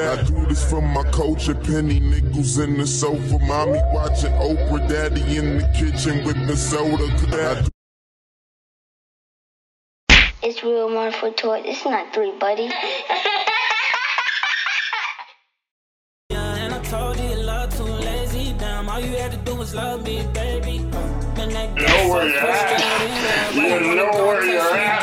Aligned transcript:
I 0.00 0.22
do 0.22 0.46
this 0.46 0.68
for 0.70 0.80
my 0.80 1.02
culture, 1.10 1.54
penny 1.54 1.98
nickels 1.98 2.58
in 2.58 2.78
the 2.78 2.86
sofa, 2.86 3.38
mommy 3.40 3.80
watching 3.92 4.30
Oprah, 4.34 4.88
daddy 4.88 5.36
in 5.36 5.58
the 5.58 5.66
kitchen 5.76 6.24
with 6.24 6.36
the 6.46 6.56
soda. 6.56 7.04
I 7.04 7.66
It's 10.40 10.62
real 10.62 10.94
wonderful 10.94 11.32
toy. 11.32 11.62
It's 11.64 11.84
not 11.84 12.14
three, 12.14 12.30
buddy. 12.38 12.70
And 16.30 16.74
I 16.74 16.80
told 16.84 17.18
you 17.18 17.30
your 17.30 17.42
love 17.42 17.76
too 17.76 17.82
lazy. 17.82 18.54
Damn, 18.56 18.88
all 18.88 19.00
you 19.00 19.16
had 19.16 19.32
to 19.32 19.38
do 19.38 19.56
was 19.56 19.74
love 19.74 20.04
me, 20.04 20.24
baby. 20.32 20.78
Man, 20.78 21.50
that 21.50 21.74
know 21.74 22.08
where 22.14 22.28
you're 22.28 22.38
at. 22.38 23.54
You 23.54 23.94
know 23.96 24.10
where 24.26 24.44
you're 24.44 24.76
at. 24.76 25.02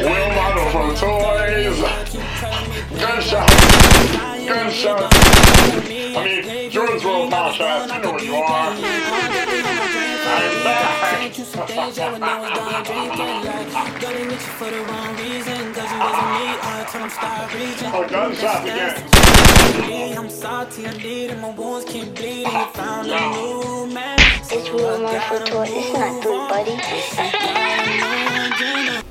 Will 0.00 0.28
model 0.34 0.70
from 0.70 0.94
toys. 0.96 2.73
Gunshot. 3.00 3.48
Gunshot. 4.46 5.12
I 6.16 6.24
mean, 6.24 6.70
Jordan's 6.70 7.04
World 7.04 7.32
Podcast. 7.32 7.94
You 7.94 8.02
know 8.02 8.12
where 8.12 8.24
you 8.24 8.34
are. 8.34 8.70
I'm 8.70 8.80
back. 10.64 10.94
Oh, 17.92 18.06
gunshots 18.08 18.64
again. 18.64 20.16
I'm 20.18 20.30
salty, 20.30 20.86
I 20.86 20.92
need 20.98 21.30
it, 21.30 21.38
my 21.40 21.50
wounds 21.50 21.84
keep 21.90 22.14
bleeding. 22.14 22.46
Found 22.74 23.08
a 23.08 23.30
new 23.30 23.86
man. 23.92 24.18
It's 24.50 24.70
real 24.70 25.02
wonderful 25.02 25.40
toy. 25.40 25.66
It's 25.68 25.92
not 25.92 26.22
three, 26.22 26.38
buddy. 28.88 29.03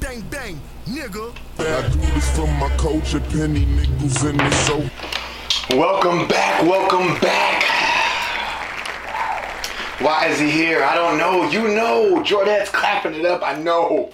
Bang 1.04 1.12
bang, 1.12 1.34
nigga. 1.58 1.86
I 1.86 1.90
do 1.90 2.00
this 2.00 2.38
for 2.38 2.48
my 2.48 2.70
culture, 2.78 3.20
penny 3.20 3.66
nickels 3.66 4.24
in 4.24 4.38
the 4.38 4.52
sofa. 4.52 5.76
Welcome 5.76 6.28
back, 6.30 6.64
welcome 6.64 7.20
back. 7.20 7.64
Why 10.00 10.28
is 10.28 10.40
he 10.40 10.50
here? 10.50 10.84
I 10.84 10.96
don't 10.96 11.18
know. 11.18 11.50
You 11.50 11.76
know. 11.76 12.24
Jordan's 12.24 12.70
clapping 12.70 13.16
it 13.16 13.26
up. 13.26 13.42
I 13.44 13.62
know. 13.62 14.12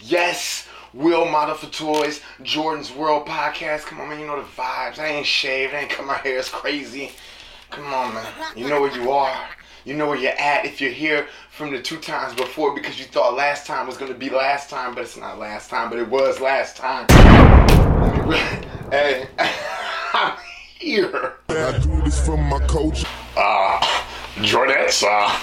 Yes. 0.00 0.68
Will 0.94 1.26
Model 1.26 1.54
for 1.54 1.66
Toys, 1.66 2.22
Jordan's 2.42 2.92
World 2.92 3.26
Podcast. 3.26 3.82
Come 3.82 4.00
on, 4.00 4.08
man. 4.08 4.20
You 4.20 4.26
know 4.26 4.36
the 4.36 4.46
vibes. 4.48 4.98
I 4.98 5.08
ain't 5.08 5.26
shaved. 5.26 5.74
I 5.74 5.80
ain't 5.80 5.90
cut 5.90 6.06
my 6.06 6.14
hair. 6.14 6.38
It's 6.38 6.48
crazy. 6.48 7.12
Come 7.70 7.92
on, 7.92 8.14
man. 8.14 8.26
You 8.56 8.68
know 8.68 8.80
where 8.80 8.94
you 8.96 9.10
are. 9.10 9.48
You 9.88 9.94
know 9.94 10.06
where 10.06 10.18
you're 10.18 10.38
at. 10.38 10.66
If 10.66 10.82
you're 10.82 10.90
here 10.92 11.28
from 11.50 11.70
the 11.70 11.80
two 11.80 11.96
times 11.96 12.34
before 12.34 12.74
because 12.74 12.98
you 12.98 13.06
thought 13.06 13.34
last 13.34 13.66
time 13.66 13.86
was 13.86 13.96
going 13.96 14.12
to 14.12 14.18
be 14.18 14.28
last 14.28 14.68
time, 14.68 14.94
but 14.94 15.00
it's 15.00 15.16
not 15.16 15.38
last 15.38 15.70
time, 15.70 15.88
but 15.88 15.98
it 15.98 16.06
was 16.06 16.40
last 16.40 16.76
time. 16.76 17.06
Hey, 18.90 19.28
I'm 19.38 20.36
here. 20.78 21.34
I 21.48 21.78
do 21.78 22.02
this 22.02 22.24
for 22.24 22.36
my 22.36 22.58
culture. 22.66 23.06
Uh, 23.36 24.02
Jordan's, 24.42 25.02
uh, 25.06 25.38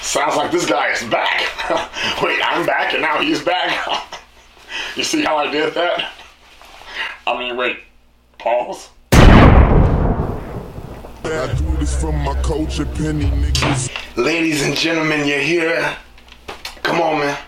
sounds 0.00 0.36
like 0.36 0.50
this 0.50 0.66
guy 0.66 0.90
is 0.90 1.02
back. 1.04 1.40
Wait, 2.22 2.40
I'm 2.44 2.66
back 2.66 2.92
and 2.92 3.02
now 3.02 3.20
he's 3.20 3.42
back. 3.42 4.20
you 4.96 5.04
see 5.04 5.22
how 5.22 5.36
I 5.36 5.48
did 5.50 5.74
that? 5.74 6.12
I 7.26 7.38
mean, 7.38 7.56
wait, 7.56 7.78
pause. 8.38 8.88
I 11.32 11.52
do 11.54 11.76
this 11.76 12.00
for 12.00 12.12
my 12.12 12.40
culture, 12.42 12.86
penny 12.86 13.28
nickels. 13.30 13.90
Ladies 14.16 14.64
and 14.64 14.76
gentlemen, 14.76 15.26
you're 15.26 15.40
here. 15.40 15.96
Come 16.82 17.00
on, 17.00 17.18
man. 17.18 17.38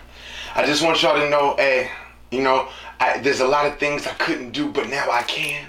I 0.55 0.65
just 0.65 0.83
want 0.83 1.01
y'all 1.01 1.15
to 1.15 1.29
know, 1.29 1.55
hey, 1.57 1.89
you 2.29 2.41
know, 2.41 2.67
I, 2.99 3.19
there's 3.19 3.39
a 3.39 3.47
lot 3.47 3.65
of 3.65 3.79
things 3.79 4.05
I 4.05 4.13
couldn't 4.15 4.51
do, 4.51 4.69
but 4.71 4.89
now 4.89 5.09
I 5.09 5.23
can. 5.23 5.65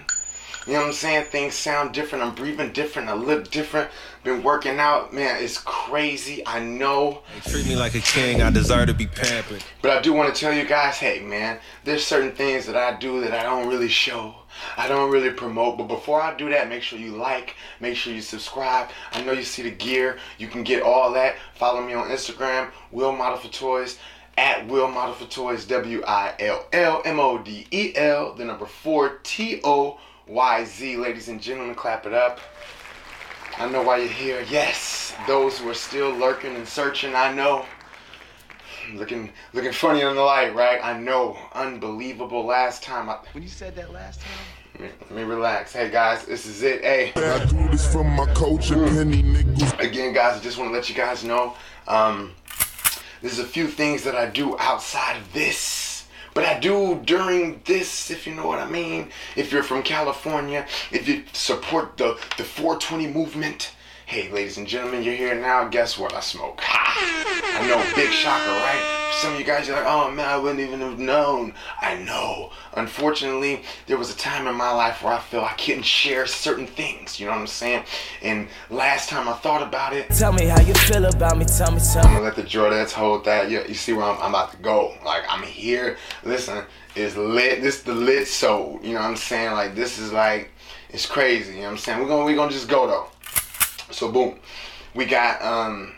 You 0.67 0.75
know 0.75 0.81
what 0.81 0.89
I'm 0.89 0.93
saying? 0.93 1.27
Things 1.27 1.55
sound 1.55 1.95
different. 1.95 2.25
I'm 2.25 2.35
breathing 2.35 2.73
different. 2.73 3.09
I 3.09 3.15
look 3.15 3.51
different. 3.51 3.91
Been 4.25 4.43
working 4.43 4.79
out, 4.79 5.15
man. 5.15 5.43
It's 5.43 5.59
crazy. 5.59 6.47
I 6.47 6.61
know. 6.61 7.23
Treat 7.45 7.67
me 7.67 7.77
like 7.77 7.95
a 7.95 8.01
king, 8.01 8.43
I 8.43 8.51
deserve 8.51 8.89
to 8.89 8.95
be 8.95 9.07
pampered. 9.07 9.65
But 9.83 9.93
I 9.93 10.03
do 10.03 10.13
want 10.13 10.35
to 10.35 10.39
tell 10.39 10.53
you 10.53 10.67
guys, 10.67 10.97
hey 10.97 11.21
man, 11.21 11.61
there's 11.85 12.05
certain 12.05 12.33
things 12.33 12.67
that 12.67 12.77
I 12.77 12.99
do 12.99 13.21
that 13.21 13.33
I 13.33 13.45
don't 13.45 13.69
really 13.69 13.89
show. 13.89 14.35
I 14.77 14.89
don't 14.89 15.11
really 15.11 15.31
promote. 15.31 15.79
But 15.79 15.89
before 15.89 16.21
I 16.21 16.37
do 16.37 16.49
that, 16.51 16.69
make 16.69 16.83
sure 16.83 16.99
you 16.99 17.17
like, 17.17 17.57
make 17.81 17.97
sure 17.97 18.13
you 18.13 18.21
subscribe. 18.21 18.91
I 19.13 19.23
know 19.23 19.33
you 19.33 19.45
see 19.45 19.63
the 19.63 19.71
gear. 19.71 20.19
You 20.39 20.49
can 20.49 20.63
get 20.63 20.83
all 20.83 21.13
that. 21.13 21.37
Follow 21.55 21.85
me 21.85 21.95
on 21.95 22.09
Instagram, 22.09 22.71
Will 22.91 23.13
Model 23.13 23.39
for 23.39 23.49
Toys. 23.49 23.99
At 24.39 24.67
Will 24.69 24.89
Model 24.89 25.15
for 25.15 25.27
Toys, 25.27 25.67
W 25.67 26.03
I 26.07 26.35
L 26.39 26.67
L 26.73 27.03
M 27.05 27.21
O 27.21 27.39
D 27.39 27.67
E 27.71 27.93
L, 27.97 28.35
the 28.35 28.45
number 28.45 28.65
four 28.65 29.19
T 29.23 29.61
O 29.65 29.99
Y 30.27 30.65
Z. 30.65 30.97
Ladies 30.97 31.29
and 31.29 31.43
gentlemen, 31.43 31.75
clap 31.75 32.07
it 32.07 32.15
up. 32.15 32.41
I 33.59 33.69
know 33.69 33.83
why 33.83 33.99
you're 33.99 34.09
here. 34.09 34.47
Yes, 34.49 35.15
those 35.27 35.59
who 35.59 35.69
are 35.69 35.75
still 35.75 36.11
lurking 36.13 36.55
and 36.55 36.67
searching, 36.67 37.15
I 37.15 37.33
know 37.35 37.67
looking 38.95 39.31
looking 39.53 39.73
funny 39.73 40.03
on 40.03 40.17
the 40.17 40.23
light, 40.23 40.55
right? 40.55 40.81
I 40.83 40.99
know. 40.99 41.39
Unbelievable. 41.53 42.45
Last 42.45 42.83
time 42.83 43.09
I 43.09 43.19
When 43.33 43.43
you 43.43 43.49
said 43.49 43.75
that 43.77 43.93
last 43.93 44.21
time, 44.21 44.91
let 45.01 45.11
me, 45.11 45.23
relax. 45.23 45.73
Hey 45.73 45.91
guys, 45.91 46.25
this 46.25 46.47
is 46.47 46.63
it. 46.63 46.83
Hey. 46.83 47.13
I 47.17 47.45
do 47.45 47.69
this 47.69 47.93
for 47.93 48.05
my 48.05 48.27
culture, 48.35 48.87
penny 48.87 49.23
nickels. 49.23 49.73
Again, 49.79 50.13
guys, 50.13 50.39
I 50.39 50.43
just 50.43 50.59
want 50.59 50.71
to 50.71 50.75
let 50.75 50.89
you 50.89 50.95
guys 50.95 51.25
know. 51.25 51.55
Um 51.87 52.33
there's 53.21 53.39
a 53.39 53.45
few 53.45 53.67
things 53.67 54.03
that 54.05 54.15
I 54.15 54.27
do 54.27 54.59
outside 54.59 55.19
of 55.19 55.33
this. 55.33 56.07
But 56.33 56.45
I 56.45 56.59
do 56.59 57.01
during 57.05 57.61
this, 57.65 58.11
if 58.11 58.27
you 58.27 58.35
know 58.35 58.47
what 58.47 58.61
I 58.61 58.71
mean. 58.71 59.11
If 59.37 59.53
you're 59.53 59.63
from 59.63 59.83
California, 59.83 60.67
if 60.91 61.09
you 61.09 61.25
support 61.33 61.97
the, 61.97 62.19
the 62.37 62.45
420 62.45 63.09
movement, 63.09 63.73
hey, 64.11 64.29
ladies 64.33 64.59
and 64.59 64.67
gentlemen, 64.67 65.05
you're 65.05 65.15
here 65.15 65.41
now. 65.41 65.69
Guess 65.69 65.97
what? 65.97 66.13
I 66.13 66.19
smoke. 66.19 66.61
Ha! 66.63 67.61
I 67.61 67.69
know, 67.69 67.79
big 67.95 68.11
shocker, 68.11 68.51
right? 68.51 69.13
Some 69.21 69.35
of 69.35 69.39
you 69.39 69.47
guys 69.47 69.69
are 69.69 69.75
like, 69.75 69.85
oh 69.87 70.11
man, 70.11 70.29
I 70.29 70.37
wouldn't 70.37 70.59
even 70.59 70.81
have 70.81 70.99
known. 70.99 71.55
I 71.81 71.95
know. 71.95 72.51
Unfortunately, 72.73 73.63
there 73.87 73.97
was 73.97 74.13
a 74.13 74.17
time 74.17 74.49
in 74.49 74.57
my 74.57 74.73
life 74.73 75.05
where 75.05 75.13
I 75.13 75.21
felt 75.21 75.45
I 75.45 75.53
couldn't 75.53 75.85
share 75.85 76.27
certain 76.27 76.67
things. 76.67 77.21
You 77.21 77.27
know 77.27 77.33
what 77.33 77.39
I'm 77.39 77.47
saying? 77.47 77.85
And 78.21 78.49
last 78.69 79.09
time 79.09 79.29
I 79.29 79.35
thought 79.35 79.63
about 79.63 79.93
it, 79.93 80.11
Tell 80.11 80.33
me 80.33 80.47
how 80.47 80.61
you 80.61 80.75
feel 80.75 81.05
about 81.05 81.39
me. 81.39 81.45
Tell 81.45 81.71
me, 81.71 81.79
tell 81.79 82.05
I'm 82.05 82.11
me. 82.11 82.17
gonna 82.19 82.25
let 82.25 82.35
the 82.35 82.43
Jordans 82.43 82.91
hold 82.91 83.25
that. 83.27 83.49
You, 83.49 83.63
you 83.69 83.75
see 83.75 83.93
where 83.93 84.07
I'm, 84.07 84.21
I'm 84.21 84.31
about 84.31 84.51
to 84.51 84.57
go. 84.57 84.93
Like 85.05 85.23
I'm 85.29 85.45
here. 85.45 85.99
Listen, 86.25 86.65
it's 86.97 87.15
lit. 87.15 87.63
This 87.63 87.83
the 87.85 87.95
lit 87.95 88.27
soul. 88.27 88.81
You 88.83 88.95
know 88.95 89.03
what 89.03 89.11
I'm 89.11 89.17
saying? 89.17 89.53
Like 89.53 89.77
this 89.77 90.01
is 90.01 90.13
like 90.13 90.51
it's 90.89 91.07
crazy. 91.07 91.53
You 91.53 91.59
know 91.59 91.65
what 91.67 91.71
I'm 91.73 91.79
saying? 91.79 92.01
We're 92.01 92.09
gonna 92.09 92.25
we're 92.25 92.35
gonna 92.35 92.51
just 92.51 92.69
go 92.69 92.89
though. 92.89 93.07
So 93.91 94.11
boom, 94.11 94.39
we 94.95 95.05
got 95.05 95.43
um 95.43 95.95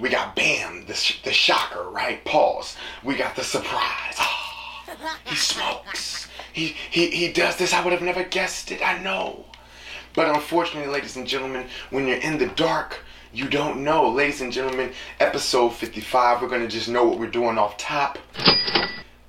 we 0.00 0.08
got 0.08 0.34
bam 0.34 0.86
the 0.86 0.94
sh- 0.94 1.22
the 1.22 1.32
shocker 1.32 1.88
right 1.90 2.24
pause. 2.24 2.76
We 3.02 3.16
got 3.16 3.36
the 3.36 3.44
surprise. 3.44 4.16
Ah, 4.18 5.18
he 5.24 5.36
smokes. 5.36 6.28
He 6.52 6.76
he 6.90 7.10
he 7.10 7.32
does 7.32 7.56
this. 7.56 7.72
I 7.72 7.82
would 7.82 7.92
have 7.92 8.02
never 8.02 8.24
guessed 8.24 8.70
it. 8.70 8.86
I 8.86 8.98
know. 9.02 9.44
But 10.14 10.28
unfortunately, 10.28 10.92
ladies 10.92 11.16
and 11.16 11.26
gentlemen, 11.26 11.66
when 11.90 12.06
you're 12.06 12.18
in 12.18 12.38
the 12.38 12.46
dark, 12.46 13.00
you 13.32 13.48
don't 13.48 13.82
know. 13.82 14.08
Ladies 14.08 14.40
and 14.40 14.52
gentlemen, 14.52 14.92
episode 15.18 15.70
55, 15.70 16.40
we're 16.40 16.48
going 16.48 16.62
to 16.62 16.68
just 16.68 16.88
know 16.88 17.04
what 17.04 17.18
we're 17.18 17.26
doing 17.26 17.58
off 17.58 17.76
top. 17.76 18.18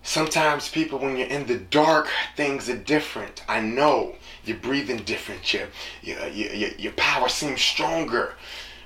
Sometimes, 0.03 0.69
people, 0.69 0.99
when 0.99 1.17
you're 1.17 1.27
in 1.27 1.47
the 1.47 1.57
dark, 1.57 2.07
things 2.35 2.69
are 2.69 2.77
different. 2.77 3.43
I 3.49 3.61
know. 3.61 4.13
You're 4.45 4.57
breathing 4.57 4.97
different. 4.97 5.53
Your, 5.53 5.67
your, 6.01 6.27
your, 6.27 6.69
your, 6.77 6.91
power 6.93 7.27
seems 7.29 7.61
stronger 7.61 8.35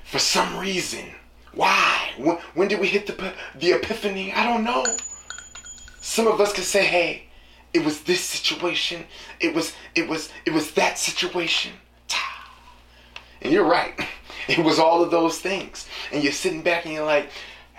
for 0.04 0.18
some 0.18 0.58
reason. 0.58 1.04
Why? 1.52 2.10
When, 2.16 2.38
when 2.54 2.68
did 2.68 2.80
we 2.80 2.86
hit 2.86 3.06
the, 3.06 3.32
the 3.58 3.72
epiphany? 3.72 4.32
I 4.32 4.44
don't 4.44 4.64
know. 4.64 4.84
Some 6.00 6.26
of 6.26 6.40
us 6.40 6.52
could 6.52 6.64
say, 6.64 6.84
hey, 6.84 7.24
it 7.72 7.84
was 7.84 8.02
this 8.02 8.22
situation. 8.24 9.04
It 9.38 9.54
was, 9.54 9.74
it 9.94 10.08
was, 10.08 10.30
it 10.46 10.52
was 10.52 10.72
that 10.72 10.98
situation. 10.98 11.72
And 13.42 13.52
you're 13.52 13.64
right. 13.64 13.94
It 14.48 14.58
was 14.58 14.80
all 14.80 15.00
of 15.00 15.12
those 15.12 15.38
things. 15.38 15.86
And 16.10 16.24
you're 16.24 16.32
sitting 16.32 16.62
back 16.62 16.84
and 16.84 16.92
you're 16.92 17.04
like, 17.04 17.30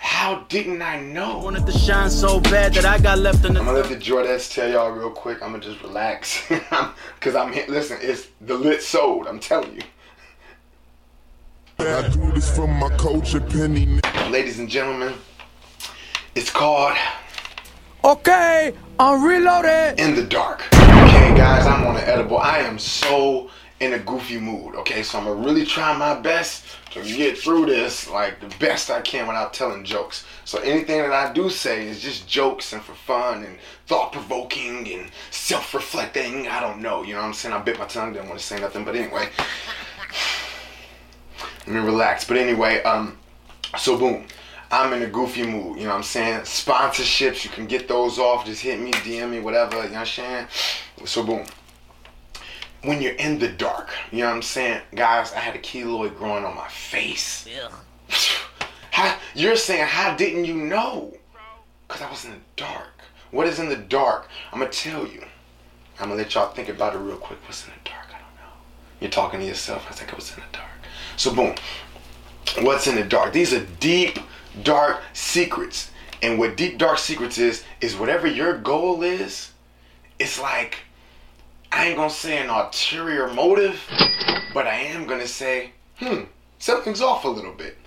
how 0.01 0.39
didn't 0.50 0.81
I 0.81 1.00
know? 1.00 1.38
Wanted 1.38 1.68
to 1.68 1.71
shine 1.71 2.09
so 2.09 2.39
bad 2.39 2.74
that 2.74 2.86
I 2.86 2.98
got 2.98 3.19
left 3.19 3.45
in 3.45 3.53
the. 3.53 3.59
I'm 3.59 3.68
the. 3.68 3.71
gonna 3.71 3.88
let 3.88 3.89
the 3.89 4.03
Jordans 4.03 4.51
tell 4.51 4.68
y'all 4.68 4.89
real 4.89 5.12
quick. 5.12 5.44
I'm 5.44 5.51
gonna 5.51 5.63
just 5.63 5.80
relax. 5.83 6.42
Cause 7.19 7.36
I'm 7.36 7.53
here. 7.53 7.65
Listen, 7.69 8.00
it's 8.01 8.30
the 8.42 8.56
lit 8.56 8.81
sold. 8.81 9.27
I'm 9.27 9.39
telling 9.39 9.75
you. 9.75 9.81
I 11.77 12.09
do 12.09 12.31
this 12.31 12.56
for 12.56 12.68
my 12.68 12.89
culture, 12.98 13.39
penny. 13.39 14.00
Ladies 14.31 14.57
and 14.57 14.68
gentlemen, 14.68 15.13
it's 16.33 16.50
called 16.50 16.98
Okay, 18.03 18.74
I'm 19.00 19.24
reloaded. 19.24 20.00
In 20.00 20.15
the 20.15 20.24
Dark. 20.24 20.68
Okay, 20.74 21.38
guys, 21.38 21.68
I'm 21.68 21.86
on 21.86 21.95
an 21.95 22.03
edible. 22.06 22.39
I 22.39 22.57
am 22.57 22.80
so 22.80 23.51
in 23.81 23.94
a 23.94 24.00
goofy 24.00 24.38
mood. 24.38 24.75
Okay, 24.75 25.01
so 25.01 25.18
I'm 25.18 25.25
gonna 25.25 25.42
really 25.42 25.66
try 25.66 25.98
my 25.98 26.13
best 26.13 26.66
to 26.92 27.01
get 27.01 27.36
through 27.36 27.66
this 27.66 28.07
like 28.07 28.39
the 28.39 28.56
best 28.57 28.92
I 28.92 29.01
can 29.01 29.25
without 29.25 29.56
telling 29.56 29.83
jokes. 29.83 30.24
So 30.45 30.60
anything 30.60 31.01
that 31.01 31.12
I 31.12 31.33
do 31.33 31.50
say 31.50 31.88
is 31.88 32.00
just 32.00 32.30
jokes 32.30 32.74
and 32.74 32.83
for 32.83 32.94
fun 32.94 33.44
and 33.44 33.57
thought 33.88 34.12
provoking 34.12 34.88
and 34.94 35.10
self 35.31 35.74
reflecting. 35.74 36.48
I 36.48 36.60
don't 36.60 36.80
know, 36.80 37.01
you 37.01 37.13
know 37.13 37.22
what 37.22 37.28
I'm 37.28 37.33
saying? 37.33 37.56
I 37.56 37.60
bit 37.60 37.80
my 37.80 37.88
tongue, 37.88 38.13
didn't 38.13 38.30
want 38.30 38.39
to 38.39 38.45
say 38.45 38.60
nothing, 38.60 38.86
but 38.86 38.95
anyway. 38.95 39.30
Let 41.66 41.75
me 41.75 41.80
relax. 41.80 42.24
But 42.24 42.38
anyway, 42.38 42.84
um, 42.84 43.18
so 43.80 43.98
boom. 43.98 44.27
I'm 44.69 44.94
in 44.94 45.01
a 45.01 45.07
goofy 45.07 45.44
mood, 45.44 45.80
you 45.80 45.84
know 45.84 45.89
what 45.89 45.98
I'm 45.98 46.04
saying? 46.04 46.42
Sponsorships, 46.42 47.44
you 47.44 47.50
can 47.50 47.66
get 47.66 47.89
those 47.89 48.18
off, 48.18 48.45
just 48.45 48.62
hit 48.62 48.80
me, 48.80 48.92
DM 48.92 49.31
me, 49.31 49.39
whatever, 49.42 49.77
you 49.77 49.84
know 49.84 49.89
what 49.89 49.98
I'm 49.98 50.06
saying? 50.06 50.48
So 51.04 51.25
boom. 51.25 51.45
When 52.83 53.01
you're 53.01 53.13
in 53.13 53.38
the 53.38 53.48
dark, 53.48 53.89
you 54.12 54.19
know 54.19 54.28
what 54.28 54.36
I'm 54.36 54.42
saying? 54.42 54.81
Guys, 54.95 55.33
I 55.33 55.39
had 55.39 55.56
a 55.56 55.60
keloid 55.60 56.18
growing 56.18 56.44
on 56.45 56.56
my 56.56 56.68
face. 56.68 57.48
How, 58.92 59.18
you're 59.36 59.56
saying, 59.56 59.86
how 59.88 60.16
didn't 60.16 60.44
you 60.45 60.54
know? 60.54 61.16
Because 61.88 62.01
I 62.01 62.10
was 62.10 62.25
in 62.25 62.31
the 62.31 62.38
dark. 62.57 63.01
What 63.31 63.48
is 63.48 63.57
in 63.57 63.69
the 63.69 63.78
dark? 63.78 64.28
I'm 64.51 64.60
going 64.60 64.69
to 64.69 64.78
tell 64.78 65.07
you. 65.07 65.24
I'm 66.00 66.07
going 66.07 66.18
to 66.18 66.24
let 66.24 66.33
y'all 66.33 66.51
think 66.51 66.68
about 66.68 66.95
it 66.95 67.00
real 67.00 67.16
quick. 67.16 67.39
What's 67.45 67.66
in 67.66 67.72
the 67.72 67.89
dark? 67.89 68.07
I 68.10 68.19
don't 68.19 68.36
know. 68.36 68.54
You're 69.00 69.10
talking 69.10 69.39
to 69.39 69.45
yourself. 69.45 69.88
I 69.89 69.94
think 69.94 70.10
it 70.10 70.16
was 70.16 70.30
in 70.31 70.42
the 70.42 70.57
dark. 70.57 70.68
So, 71.16 71.34
boom. 71.34 71.56
What's 72.66 72.88
in 72.88 72.95
the 72.95 73.04
dark? 73.04 73.31
These 73.31 73.54
are 73.54 73.66
deep, 73.80 74.19
dark 74.63 75.01
secrets. 75.13 75.92
And 76.22 76.38
what 76.38 76.57
deep, 76.57 76.77
dark 76.77 76.98
secrets 76.98 77.38
is, 77.38 77.63
is 77.80 77.95
whatever 77.95 78.27
your 78.27 78.57
goal 78.57 79.04
is, 79.04 79.51
it's 80.19 80.39
like, 80.39 80.80
I 81.71 81.88
ain't 81.88 81.97
to 82.09 82.15
say 82.15 82.38
an 82.38 82.50
ulterior 82.50 83.27
motive, 83.33 83.79
but 84.53 84.68
I 84.68 84.75
am 84.75 85.07
to 85.07 85.27
say, 85.27 85.71
hmm, 85.97 86.23
something's 86.59 87.01
off 87.01 87.25
a 87.25 87.29
little 87.29 87.53
bit 87.53 87.77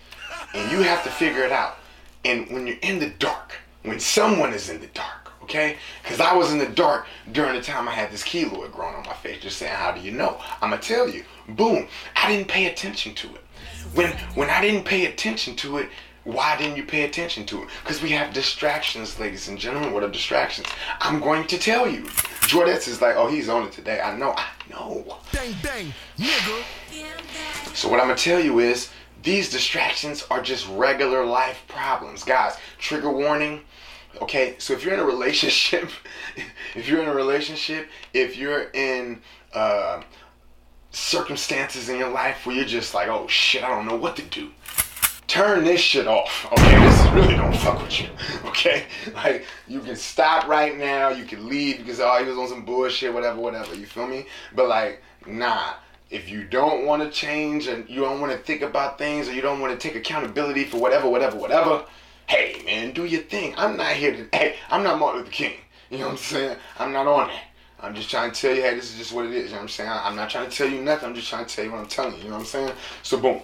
and 0.55 0.71
you 0.71 0.83
have 0.83 1.03
to 1.05 1.11
figure 1.11 1.43
it 1.43 1.53
out. 1.53 1.77
And 2.25 2.49
when 2.51 2.67
you're 2.67 2.79
in 2.81 2.99
the 2.99 3.11
dark, 3.11 3.55
when 3.83 4.01
someone 4.01 4.55
is 4.55 4.71
in 4.71 4.81
the 4.81 4.87
dark, 4.89 5.33
okay? 5.43 5.77
Because 6.03 6.21
I 6.21 6.35
was 6.35 6.53
in 6.53 6.59
the 6.59 6.67
dark 6.67 7.07
during 7.33 7.55
the 7.55 7.61
time 7.61 7.89
I 7.89 7.93
had 7.93 8.11
this 8.11 8.23
keloid 8.23 8.73
growing 8.73 8.95
on 8.95 9.05
my 9.05 9.13
face. 9.13 9.43
Just 9.43 9.59
saying, 9.59 9.75
how 9.75 9.93
do 9.93 10.01
you 10.01 10.13
know? 10.13 10.41
I'm 10.63 10.71
gonna 10.71 10.81
tell 10.81 11.09
you. 11.09 11.25
Boom. 11.49 11.89
I 12.17 12.29
didn't 12.29 12.49
pay 12.49 12.67
attention 12.67 13.15
to 13.17 13.27
it. 13.35 13.43
When 13.95 14.11
when 14.35 14.49
I 14.49 14.63
didn't 14.63 14.85
pay 14.85 15.07
attention 15.07 15.57
to 15.57 15.79
it, 15.79 15.91
why 16.25 16.57
didn't 16.57 16.79
you 16.79 16.85
pay 16.85 17.05
attention 17.05 17.45
to 17.47 17.63
it? 17.63 17.69
Because 17.83 18.01
we 18.01 18.11
have 18.11 18.33
distractions, 18.33 19.21
ladies 19.21 19.49
and 19.49 19.59
gentlemen. 19.59 19.93
What 19.93 20.03
are 20.03 20.09
distractions? 20.09 20.67
I'm 21.01 21.21
going 21.21 21.47
to 21.49 21.59
tell 21.59 21.87
you. 21.87 22.07
Jordets 22.47 22.89
is 22.89 23.01
like, 23.01 23.17
oh, 23.17 23.29
he's 23.29 23.49
on 23.49 23.67
it 23.67 23.73
today. 23.73 24.01
I 24.01 24.17
know. 24.17 24.35
I 24.37 24.47
know. 24.71 25.19
Bang, 25.33 25.55
bang, 25.63 25.93
nigga. 26.19 26.65
So 27.75 27.89
what 27.89 28.01
I'm 28.01 28.07
gonna 28.07 28.17
tell 28.17 28.41
you 28.41 28.61
is 28.61 28.91
these 29.23 29.51
distractions 29.51 30.25
are 30.31 30.43
just 30.43 30.69
regular 30.69 31.25
life 31.25 31.65
problems. 31.67 32.23
Guys, 32.23 32.57
trigger 32.79 33.11
warning. 33.11 33.63
Okay, 34.23 34.55
so 34.59 34.75
if 34.75 34.85
you're 34.85 34.95
in 34.95 35.01
a 35.01 35.05
relationship, 35.05 35.91
if 36.75 36.89
you're 36.89 37.03
in 37.03 37.09
a 37.09 37.15
relationship, 37.15 37.89
if 38.13 38.37
you're 38.37 38.71
in 38.73 39.21
uh, 39.55 40.03
circumstances 40.91 41.89
in 41.89 41.99
your 41.99 42.11
life 42.11 42.47
where 42.47 42.55
you're 42.55 42.65
just 42.65 42.95
like, 42.95 43.09
oh 43.09 43.27
shit, 43.27 43.65
I 43.65 43.69
don't 43.69 43.87
know 43.87 43.97
what 43.97 44.17
to 44.17 44.23
do. 44.23 44.51
Turn 45.35 45.65
this 45.65 45.81
shit 45.81 46.07
off. 46.07 46.47
Okay, 46.53 46.79
this 46.79 47.01
is 47.01 47.11
really 47.11 47.35
don't 47.35 47.57
fuck 47.57 47.83
with 47.83 48.01
you. 48.01 48.09
Okay, 48.55 48.85
like 49.17 49.45
you 49.67 49.81
can 49.81 49.97
stop 49.97 50.47
right 50.47 50.79
now. 50.79 51.09
You 51.09 51.25
can 51.25 51.49
leave 51.49 51.79
because 51.79 51.99
oh 51.99 52.23
he 52.23 52.25
was 52.25 52.39
on 52.39 52.47
some 52.47 52.65
bullshit, 52.65 53.13
whatever, 53.13 53.41
whatever. 53.41 53.75
You 53.75 53.85
feel 53.85 54.07
me? 54.07 54.27
But 54.55 54.69
like, 54.69 55.03
nah 55.27 55.73
if 56.09 56.31
you 56.31 56.45
don't 56.45 56.87
want 56.87 57.03
to 57.03 57.11
change 57.11 57.67
and 57.67 57.89
you 57.91 58.01
don't 58.01 58.21
want 58.21 58.31
to 58.31 58.39
think 58.39 58.63
about 58.63 58.97
things 58.97 59.29
or 59.29 59.33
you 59.33 59.43
don't 59.43 59.59
want 59.59 59.73
to 59.73 59.89
take 59.89 59.97
accountability 59.97 60.63
for 60.63 60.77
whatever, 60.77 61.11
whatever, 61.11 61.37
whatever, 61.37 61.85
hey 62.29 62.63
man, 62.65 62.93
do 62.93 63.05
your 63.05 63.23
thing. 63.23 63.53
I'm 63.57 63.77
not 63.77 63.95
here 63.95 64.13
to 64.13 64.29
hey, 64.37 64.55
I'm 64.71 64.85
not 64.85 65.01
Martin 65.01 65.23
Luther 65.23 65.33
King. 65.33 65.55
You 65.91 65.99
know 65.99 66.05
what 66.05 66.13
I'm 66.13 66.19
saying? 66.19 66.57
I'm 66.79 66.93
not 66.93 67.09
on 67.09 67.27
that. 67.27 67.43
I'm 67.81 67.95
just 67.95 68.09
trying 68.11 68.33
to 68.33 68.41
tell 68.41 68.55
you, 68.55 68.63
hey, 68.63 68.75
this 68.75 68.93
is 68.93 68.99
just 68.99 69.13
what 69.13 69.27
it 69.27 69.33
is. 69.33 69.45
You 69.45 69.51
know 69.51 69.57
what 69.57 69.63
I'm 69.63 69.69
saying? 69.69 69.91
I'm 69.91 70.17
not 70.17 70.31
trying 70.31 70.49
to 70.49 70.57
tell 70.57 70.69
you 70.69 70.81
nothing. 70.81 71.09
I'm 71.09 71.15
just 71.15 71.29
trying 71.29 71.45
to 71.45 71.55
tell 71.55 71.65
you 71.65 71.73
what 71.73 71.81
I'm 71.81 71.87
telling 71.87 72.15
you. 72.15 72.19
You 72.19 72.25
know 72.29 72.35
what 72.35 72.41
I'm 72.41 72.47
saying? 72.47 72.73
So 73.03 73.19
boom. 73.19 73.43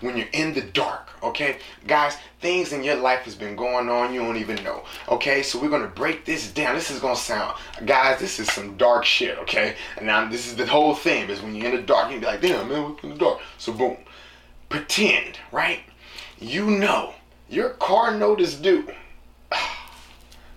When 0.00 0.16
you're 0.16 0.28
in 0.32 0.54
the 0.54 0.62
dark, 0.62 1.08
okay, 1.22 1.58
guys, 1.86 2.16
things 2.40 2.72
in 2.72 2.84
your 2.84 2.96
life 2.96 3.20
has 3.22 3.34
been 3.34 3.56
going 3.56 3.88
on 3.88 4.12
you 4.12 4.20
don't 4.20 4.36
even 4.36 4.62
know. 4.62 4.84
Okay, 5.08 5.42
so 5.42 5.60
we're 5.60 5.70
gonna 5.70 5.88
break 5.88 6.24
this 6.24 6.52
down. 6.52 6.74
This 6.74 6.90
is 6.90 7.00
gonna 7.00 7.16
sound, 7.16 7.56
guys, 7.86 8.20
this 8.20 8.38
is 8.38 8.50
some 8.52 8.76
dark 8.76 9.04
shit. 9.04 9.38
Okay, 9.38 9.76
and 9.96 10.06
now 10.06 10.28
this 10.28 10.46
is 10.46 10.56
the 10.56 10.66
whole 10.66 10.94
thing. 10.94 11.28
Is 11.30 11.40
when 11.40 11.54
you're 11.54 11.70
in 11.70 11.76
the 11.76 11.82
dark, 11.82 12.12
you 12.12 12.20
be 12.20 12.26
like, 12.26 12.40
damn 12.40 12.68
man, 12.68 12.82
we're 12.82 13.00
in 13.02 13.10
the 13.10 13.24
dark. 13.24 13.40
So 13.58 13.72
boom, 13.72 13.96
pretend, 14.68 15.38
right? 15.52 15.80
You 16.38 16.66
know 16.70 17.14
your 17.48 17.70
car 17.70 18.16
note 18.16 18.40
is 18.40 18.56
due. 18.56 18.88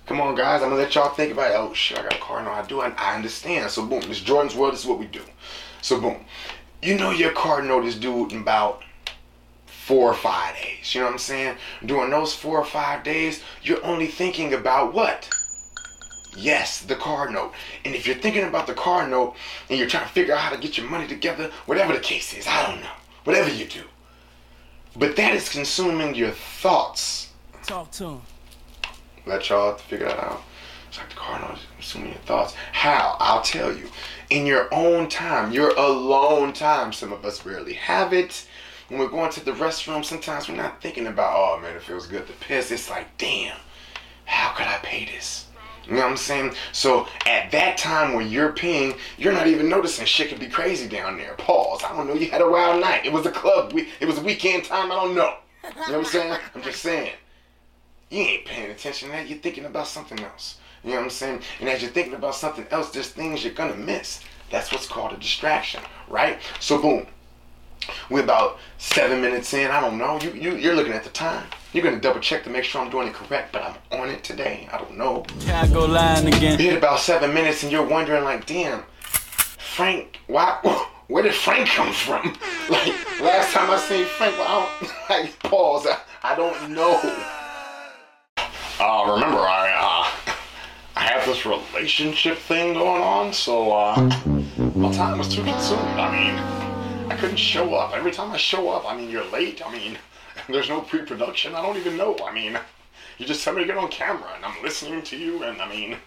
Come 0.08 0.22
on, 0.22 0.36
guys. 0.36 0.64
I'm 0.64 0.70
gonna 0.70 0.82
let 0.82 0.96
y'all 0.96 1.10
think 1.10 1.34
about 1.34 1.52
it. 1.52 1.56
Oh 1.58 1.74
shit, 1.74 2.00
I 2.00 2.04
got 2.04 2.16
a 2.16 2.20
car 2.20 2.42
note. 2.42 2.52
I 2.52 2.66
do. 2.66 2.80
I, 2.80 2.94
I 2.98 3.16
understand. 3.16 3.70
So 3.70 3.86
boom, 3.86 4.02
this 4.02 4.22
Jordan's 4.22 4.56
world. 4.56 4.74
This 4.74 4.82
is 4.82 4.88
what 4.88 5.00
we 5.00 5.06
do. 5.06 5.22
So 5.82 6.00
boom, 6.00 6.24
you 6.82 6.98
know 6.98 7.12
your 7.12 7.34
car 7.34 7.62
note 7.62 7.84
is 7.84 7.96
due 7.96 8.28
in 8.30 8.42
about 8.42 8.84
four 9.66 10.10
or 10.10 10.14
five 10.14 10.56
days. 10.56 10.96
You 10.96 11.02
know 11.02 11.08
what 11.08 11.14
I'm 11.14 11.20
saying? 11.20 11.58
During 11.86 12.10
those 12.10 12.34
four 12.34 12.58
or 12.58 12.66
five 12.66 13.04
days, 13.04 13.44
you're 13.64 13.84
only 13.86 14.08
thinking 14.08 14.54
about 14.54 14.94
what? 14.94 15.30
Yes, 16.38 16.82
the 16.82 16.96
car 16.96 17.30
note. 17.30 17.54
And 17.84 17.94
if 17.94 18.08
you're 18.08 18.16
thinking 18.16 18.44
about 18.44 18.68
the 18.68 18.76
car 18.76 19.08
note 19.08 19.36
and 19.70 19.78
you're 19.78 19.90
trying 19.90 20.06
to 20.06 20.14
figure 20.14 20.34
out 20.34 20.40
how 20.40 20.56
to 20.56 20.62
get 20.62 20.78
your 20.78 20.90
money 20.90 21.08
together, 21.08 21.52
whatever 21.66 21.92
the 21.94 22.00
case 22.00 22.34
is, 22.34 22.48
I 22.48 22.66
don't 22.66 22.80
know. 22.80 22.96
Whatever 23.26 23.50
you 23.50 23.66
do. 23.66 23.84
But 24.96 25.18
that 25.18 25.34
is 25.34 25.50
consuming 25.50 26.16
your 26.16 26.32
thoughts. 26.32 27.30
Talk 27.66 27.92
to 27.92 28.06
him. 28.06 28.22
Let 29.28 29.50
y'all 29.50 29.76
figure 29.76 30.08
that 30.08 30.20
out. 30.20 30.42
It's 30.88 30.98
like 30.98 31.10
the 31.10 31.16
car 31.16 31.40
note 31.40 31.58
is 31.58 31.66
consuming 31.76 32.10
your 32.10 32.20
thoughts. 32.20 32.54
How? 32.72 33.18
I'll 33.20 33.42
tell 33.42 33.76
you. 33.76 33.90
In 34.30 34.46
your 34.46 34.74
own 34.74 35.10
time, 35.10 35.52
your 35.52 35.72
alone 35.72 36.54
time. 36.54 36.94
Some 36.94 37.12
of 37.12 37.26
us 37.26 37.46
rarely 37.46 37.74
have 37.74 38.14
it. 38.14 38.48
When 38.88 39.00
we're 39.00 39.10
going 39.10 39.32
to 39.32 39.44
the 39.44 39.52
restroom, 39.52 40.06
sometimes 40.06 40.48
we're 40.48 40.56
not 40.56 40.82
thinking 40.82 41.08
about, 41.08 41.34
oh 41.36 41.60
man, 41.62 41.76
it 41.76 41.82
feels 41.82 42.08
good 42.08 42.26
to 42.26 42.34
piss. 42.34 42.72
It's 42.72 42.90
like, 42.90 43.18
damn, 43.18 43.58
how 44.24 44.54
could 44.54 44.68
I 44.68 44.78
pay 44.78 45.06
this? 45.06 45.48
You 45.86 45.94
know 45.94 46.02
what 46.02 46.12
I'm 46.12 46.18
saying? 46.18 46.54
So 46.72 47.08
at 47.26 47.52
that 47.52 47.78
time 47.78 48.14
when 48.14 48.30
you're 48.30 48.52
peeing, 48.52 48.98
you're 49.18 49.34
not 49.34 49.48
even 49.48 49.70
noticing 49.70 50.06
shit 50.06 50.30
could 50.30 50.40
be 50.40 50.48
crazy 50.48 50.88
down 50.88 51.18
there. 51.18 51.34
Pause. 51.36 51.84
I 51.84 51.96
don't 51.96 52.08
know. 52.08 52.14
You 52.14 52.30
had 52.30 52.42
a 52.42 52.50
wild 52.50 52.82
night. 52.82 53.06
It 53.06 53.12
was 53.12 53.26
a 53.26 53.32
club. 53.32 53.74
It 53.76 54.06
was 54.06 54.20
weekend 54.20 54.66
time. 54.66 54.92
I 54.92 54.96
don't 54.96 55.16
know. 55.16 55.36
You 55.64 55.70
know 55.70 55.82
what 55.82 55.94
I'm 56.00 56.06
saying? 56.06 56.38
I'm 56.56 56.62
just 56.62 56.82
saying. 56.82 57.14
You 58.10 58.22
ain't 58.22 58.46
paying 58.46 58.72
attention 58.72 59.10
to 59.10 59.16
that. 59.16 59.28
You're 59.28 59.40
thinking 59.40 59.66
about 59.66 59.88
something 59.88 60.20
else. 60.20 60.58
You 60.84 60.92
know 60.92 60.98
what 60.98 61.04
I'm 61.06 61.10
saying? 61.10 61.42
And 61.60 61.68
as 61.68 61.82
you're 61.82 61.92
thinking 61.92 62.14
about 62.14 62.36
something 62.36 62.66
else, 62.72 62.92
there's 62.92 63.10
things 63.10 63.44
you're 63.44 63.54
gonna 63.54 63.76
miss. 63.76 64.24
That's 64.50 64.72
what's 64.72 64.88
called 64.88 65.12
a 65.12 65.18
distraction, 65.18 65.82
right? 66.08 66.40
So 66.60 66.82
boom. 66.82 67.08
We're 68.10 68.24
about 68.24 68.58
seven 68.78 69.22
minutes 69.22 69.54
in. 69.54 69.70
I 69.70 69.80
don't 69.82 69.98
know. 69.98 70.20
You, 70.22 70.32
you 70.32 70.56
you're 70.56 70.76
looking 70.76 70.94
at 70.94 71.04
the 71.04 71.10
time. 71.10 71.46
You're 71.74 71.84
gonna 71.84 72.00
double 72.00 72.20
check 72.22 72.44
to 72.46 72.50
make 72.50 72.64
sure 72.64 72.82
I'm 72.82 72.90
doing 72.90 73.08
it 73.08 73.14
correct, 73.14 73.52
but 73.52 73.62
I'm 73.64 74.00
on 74.00 74.10
it 74.10 74.24
today. 74.24 74.68
I 74.72 74.78
don't 74.78 74.98
know. 74.98 75.26
Can 75.42 75.66
I 75.66 75.74
go 75.74 75.86
lying 75.86 76.28
again? 76.28 76.60
You 76.60 76.70
hit 76.70 76.78
about 76.78 77.00
seven 77.00 77.34
minutes 77.34 77.64
and 77.64 77.72
you're 77.72 77.86
wondering 77.86 78.24
like, 78.24 78.46
damn, 78.46 78.84
Frank, 79.00 80.20
why 80.28 80.60
where 81.08 81.24
did 81.24 81.34
Frank 81.34 81.68
come 81.68 81.92
from? 81.94 82.38
Like 82.70 83.22
last 83.22 83.54
time 83.54 83.72
I 83.72 83.78
seen 83.78 84.06
Frank, 84.06 84.38
well, 84.38 84.46
I 84.46 84.78
don't 84.82 85.10
like 85.24 85.40
pause. 85.40 85.88
I, 85.88 85.98
I 86.34 86.36
don't 86.36 86.72
know. 86.72 87.00
Uh 88.80 89.12
remember 89.12 89.40
I 89.40 89.74
uh 89.74 90.34
I 90.96 91.02
have 91.02 91.26
this 91.26 91.46
relationship 91.46 92.38
thing 92.38 92.74
going 92.74 93.02
on, 93.02 93.34
so 93.34 93.72
uh 93.72 93.96
my 94.76 94.92
time 94.94 95.18
was 95.18 95.34
too 95.34 95.44
consumed. 95.44 95.82
I 96.00 96.12
mean 96.12 97.12
I 97.12 97.16
couldn't 97.16 97.38
show 97.38 97.74
up. 97.74 97.94
Every 97.96 98.12
time 98.12 98.32
I 98.32 98.38
show 98.38 98.70
up, 98.70 98.86
I 98.86 98.96
mean 98.96 99.10
you're 99.10 99.26
late. 99.26 99.66
I 99.66 99.72
mean 99.72 99.98
there's 100.50 100.70
no 100.70 100.82
pre-production. 100.82 101.56
I 101.56 101.62
don't 101.64 101.78
even 101.78 101.98
know. 101.98 102.16
I 102.24 102.32
mean 102.32 102.60
you 103.18 103.26
just 103.26 103.44
tell 103.44 103.54
me 103.54 103.62
to 103.62 103.68
get 103.68 103.78
on 103.78 103.90
camera 103.90 104.30
and 104.36 104.46
I'm 104.46 104.62
listening 104.62 105.02
to 105.04 105.18
you 105.18 105.42
and 105.44 105.60
I 105.60 105.68
mean 105.68 105.98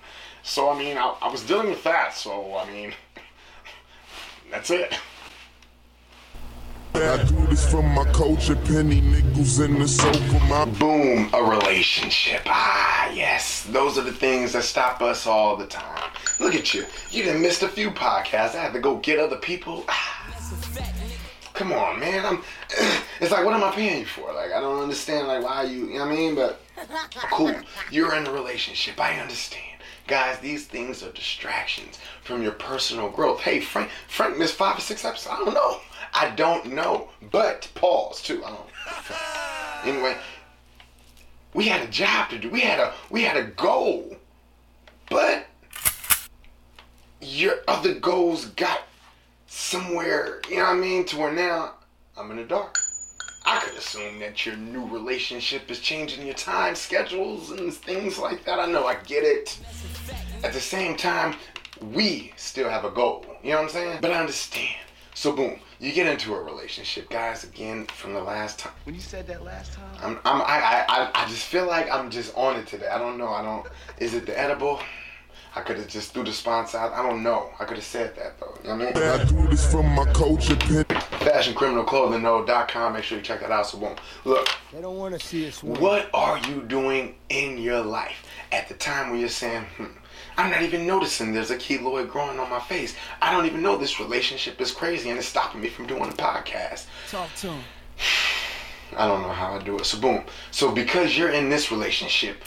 so 0.45 0.71
I 0.71 0.79
mean 0.79 0.97
I, 0.97 1.17
I 1.23 1.29
was 1.31 1.43
dealing 1.43 1.71
with 1.71 1.83
that, 1.85 2.15
so 2.15 2.57
I 2.57 2.71
mean 2.71 2.95
that's 4.51 4.71
it. 4.71 4.95
I 6.95 7.25
do 7.25 7.47
this 7.47 7.71
for 7.71 7.83
my 7.83 8.05
culture, 8.13 8.57
penny 8.57 9.01
nickels 9.01 9.61
in 9.61 9.79
the 9.79 9.89
sofa. 9.89 10.39
My 10.49 10.65
Boom, 10.65 11.31
a 11.33 11.43
relationship. 11.43 12.43
Ah, 12.47 13.11
yes. 13.13 13.65
Those 13.71 13.97
are 13.99 14.03
the 14.03 14.13
things 14.13 14.53
that 14.53 14.65
stop 14.65 15.01
us 15.01 15.27
all 15.27 15.57
the 15.57 15.67
time. 15.67 16.11
Look 16.39 16.55
at 16.55 16.75
you. 16.75 16.87
You 17.11 17.25
done 17.25 17.41
missed 17.41 17.63
a 17.63 17.69
few 17.69 17.91
podcasts. 17.91 18.55
I 18.55 18.63
had 18.63 18.73
to 18.73 18.81
go 18.81 18.97
get 18.97 19.19
other 19.19 19.37
people. 19.37 19.85
Ah. 19.89 20.17
Come 21.55 21.73
on, 21.73 22.01
man. 22.01 22.25
I'm 22.25 22.43
it's 23.21 23.31
like 23.31 23.45
what 23.45 23.53
am 23.53 23.63
I 23.63 23.71
paying 23.71 24.01
you 24.01 24.07
for? 24.07 24.33
Like 24.33 24.51
I 24.53 24.61
don't 24.61 24.83
understand 24.83 25.29
like 25.29 25.43
why 25.45 25.65
you 25.65 25.89
you 25.89 25.99
know 25.99 26.07
what 26.07 26.13
I 26.13 26.17
mean? 26.17 26.35
But 26.35 26.61
cool. 27.31 27.55
You're 27.91 28.15
in 28.17 28.27
a 28.27 28.33
relationship. 28.33 28.99
I 28.99 29.21
understand. 29.21 29.65
Guys, 30.07 30.39
these 30.39 30.67
things 30.67 31.03
are 31.03 31.13
distractions 31.13 31.99
from 32.25 32.43
your 32.43 32.53
personal 32.53 33.11
growth. 33.11 33.41
Hey, 33.41 33.61
Frank, 33.61 33.91
Frank 34.09 34.39
missed 34.39 34.55
five 34.55 34.79
or 34.79 34.81
six 34.81 35.05
episodes. 35.05 35.37
I 35.39 35.45
don't 35.45 35.55
know. 35.55 35.81
I 36.15 36.31
don't 36.31 36.73
know. 36.73 37.09
But 37.31 37.69
pause 37.75 38.23
too. 38.23 38.45
I 38.45 38.51
don't. 38.51 38.71
Anyway, 39.83 40.15
we 41.55 41.67
had 41.67 41.81
a 41.81 41.91
job 41.91 42.29
to 42.29 42.39
do. 42.39 42.51
We 42.51 42.61
had 42.61 42.79
a 42.79 42.93
we 43.09 43.23
had 43.23 43.39
a 43.39 43.45
goal. 43.45 44.15
But 45.09 45.47
your 47.21 47.55
other 47.67 47.95
goals 47.95 48.47
got 48.47 48.83
somewhere, 49.47 50.41
you 50.49 50.57
know 50.57 50.65
what 50.65 50.77
I 50.77 50.79
mean, 50.79 51.05
to 51.07 51.17
where 51.17 51.33
now 51.33 51.75
I'm 52.17 52.31
in 52.31 52.37
the 52.37 52.45
dark. 52.45 52.79
I 53.45 53.59
could 53.61 53.77
assume 53.77 54.21
that 54.21 54.47
your 54.47 54.57
new 54.57 54.87
relationship 54.87 55.71
is 55.71 55.81
changing 55.81 56.25
your 56.25 56.35
time 56.35 56.75
schedules 56.75 57.51
and 57.51 57.73
things 57.73 58.19
like 58.19 58.45
that. 58.45 58.59
I 58.61 58.67
know, 58.67 58.87
I 58.87 58.95
get 58.95 59.25
it. 59.25 59.59
At 60.45 60.53
the 60.53 60.61
same 60.61 60.97
time, 60.97 61.35
we 61.81 62.33
still 62.37 62.69
have 62.69 62.85
a 62.85 62.91
goal. 62.91 63.25
You 63.43 63.51
know 63.51 63.57
what 63.57 63.65
I'm 63.65 63.71
saying? 63.71 63.99
But 64.01 64.13
I 64.13 64.21
understand. 64.21 64.77
So 65.21 65.33
boom, 65.33 65.61
you 65.81 65.93
get 65.93 66.07
into 66.07 66.35
a 66.35 66.43
relationship, 66.43 67.11
guys. 67.11 67.45
Again, 67.45 67.85
from 67.89 68.15
the 68.15 68.23
last 68.23 68.59
time, 68.59 68.73
When 68.85 68.95
you 68.95 69.03
said 69.03 69.27
that 69.27 69.45
last 69.45 69.75
time, 69.75 69.85
I'm, 70.03 70.17
I'm, 70.25 70.41
I, 70.41 70.87
I, 70.89 71.11
I 71.13 71.29
just 71.29 71.45
feel 71.45 71.67
like 71.67 71.91
I'm 71.91 72.09
just 72.09 72.35
on 72.35 72.57
it 72.57 72.67
today. 72.67 72.89
I 72.89 72.97
don't 72.97 73.19
know. 73.19 73.29
I 73.29 73.43
don't. 73.43 73.67
Is 73.99 74.15
it 74.15 74.25
the 74.25 74.41
edible? 74.41 74.81
I 75.55 75.61
could 75.61 75.77
have 75.77 75.89
just 75.89 76.15
threw 76.15 76.25
the 76.25 76.33
sponsor 76.33 76.79
out. 76.79 76.95
I 76.95 77.07
don't 77.07 77.23
know. 77.23 77.51
I 77.61 77.67
could 77.67 77.77
have 77.77 77.85
said 77.85 78.17
that 78.17 78.41
though. 78.41 78.55
You 78.63 78.71
know 78.71 78.77
what 78.87 78.97
I 78.97 79.19
mean? 79.19 79.21
I 79.21 79.25
do 79.25 79.47
this 79.49 79.71
from 79.71 79.95
my 79.95 80.11
culture, 80.15 80.57
Penny. 80.57 80.85
FashionCriminalClothing.com. 80.85 82.93
Make 82.95 83.05
sure 83.05 83.19
you 83.19 83.23
check 83.23 83.41
that 83.41 83.51
out. 83.51 83.67
So 83.67 83.77
boom. 83.77 83.97
Look, 84.25 84.49
They 84.73 84.81
don't 84.81 84.97
want 84.97 85.21
to 85.21 85.27
see 85.27 85.47
us 85.47 85.63
what 85.63 86.09
are 86.15 86.39
you 86.49 86.63
doing 86.63 87.17
in 87.29 87.59
your 87.59 87.83
life 87.83 88.25
at 88.53 88.69
the 88.69 88.75
time 88.75 89.11
when 89.11 89.21
you're 89.21 89.29
saying, 89.29 89.65
hmm, 89.77 89.85
I'm 90.41 90.51
not 90.51 90.63
even 90.63 90.87
noticing 90.87 91.35
there's 91.35 91.51
a 91.51 91.57
keloid 91.57 92.09
growing 92.09 92.39
on 92.39 92.49
my 92.49 92.61
face. 92.61 92.95
I 93.21 93.31
don't 93.31 93.45
even 93.45 93.61
know 93.61 93.77
this 93.77 94.01
relationship 94.01 94.59
is 94.59 94.73
crazy 94.73 95.11
and 95.11 95.19
it's 95.19 95.29
stopping 95.29 95.61
me 95.61 95.69
from 95.69 95.87
doing 95.87 96.05
a 96.05 96.15
podcast. 96.15 96.87
Talk 97.11 97.29
to 97.37 97.49
him. 97.49 97.61
I 98.97 99.07
don't 99.07 99.21
know 99.21 99.33
how 99.33 99.53
I 99.53 99.63
do 99.63 99.79
it. 99.79 99.85
So 99.85 100.01
boom. 100.01 100.25
So 100.51 100.73
because 100.73 101.15
you're 101.17 101.29
in 101.29 101.51
this 101.51 101.71
relationship, 101.71 102.43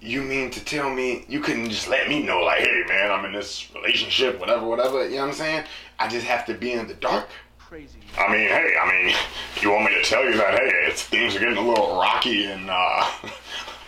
you 0.00 0.22
mean 0.22 0.50
to 0.52 0.64
tell 0.64 0.88
me 0.88 1.26
you 1.28 1.40
couldn't 1.40 1.68
just 1.68 1.88
let 1.88 2.08
me 2.08 2.22
know 2.22 2.40
like, 2.40 2.60
hey 2.60 2.84
man, 2.88 3.10
I'm 3.10 3.26
in 3.26 3.34
this 3.34 3.68
relationship, 3.74 4.40
whatever, 4.40 4.66
whatever. 4.66 5.04
You 5.04 5.16
know 5.16 5.22
what 5.22 5.28
I'm 5.28 5.34
saying? 5.34 5.64
I 5.98 6.08
just 6.08 6.24
have 6.24 6.46
to 6.46 6.54
be 6.54 6.72
in 6.72 6.88
the 6.88 6.94
dark. 6.94 7.28
crazy. 7.58 7.98
I 8.16 8.32
mean, 8.32 8.48
hey, 8.48 8.76
I 8.80 8.90
mean, 8.90 9.14
you 9.60 9.70
want 9.70 9.84
me 9.84 9.94
to 9.94 10.02
tell 10.02 10.24
you 10.24 10.38
that, 10.38 10.54
hey, 10.54 10.70
it's, 10.88 11.02
things 11.02 11.36
are 11.36 11.38
getting 11.38 11.58
a 11.58 11.68
little 11.68 11.98
rocky 11.98 12.46
and 12.46 12.70
uh, 12.70 13.06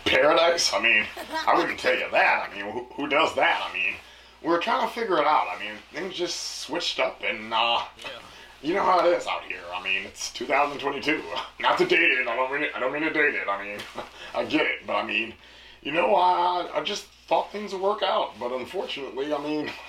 paradise? 0.07 0.73
I 0.73 0.81
mean, 0.81 1.05
I 1.45 1.55
wouldn't 1.55 1.79
tell 1.79 1.93
you 1.93 2.07
that. 2.11 2.49
I 2.49 2.55
mean, 2.55 2.71
who, 2.71 2.85
who 2.95 3.07
does 3.07 3.35
that? 3.35 3.67
I 3.69 3.73
mean, 3.73 3.95
we're 4.41 4.59
trying 4.59 4.87
to 4.87 4.93
figure 4.93 5.17
it 5.17 5.25
out. 5.27 5.47
I 5.55 5.59
mean, 5.59 5.73
things 5.93 6.15
just 6.15 6.61
switched 6.61 6.99
up, 6.99 7.21
and 7.23 7.53
uh, 7.53 7.83
you 8.61 8.73
know 8.73 8.83
how 8.83 9.05
it 9.05 9.17
is 9.17 9.27
out 9.27 9.43
here. 9.43 9.59
I 9.73 9.83
mean, 9.83 10.03
it's 10.05 10.31
2022. 10.33 11.21
Not 11.59 11.77
to 11.77 11.85
date 11.85 11.99
it. 11.99 12.27
I 12.27 12.35
don't 12.35 12.51
mean 12.51 12.63
it. 12.63 12.71
I 12.75 12.79
don't 12.79 12.93
mean 12.93 13.03
to 13.03 13.11
date 13.11 13.35
it. 13.35 13.47
I 13.47 13.63
mean, 13.63 13.79
I 14.35 14.45
get 14.45 14.65
it, 14.65 14.87
but 14.87 14.95
I 14.95 15.05
mean, 15.05 15.33
you 15.81 15.91
know, 15.91 16.15
I 16.15 16.69
I 16.73 16.83
just 16.83 17.05
thought 17.27 17.51
things 17.51 17.73
would 17.73 17.81
work 17.81 18.03
out, 18.03 18.39
but 18.39 18.51
unfortunately, 18.51 19.33
I 19.33 19.37
mean. 19.39 19.71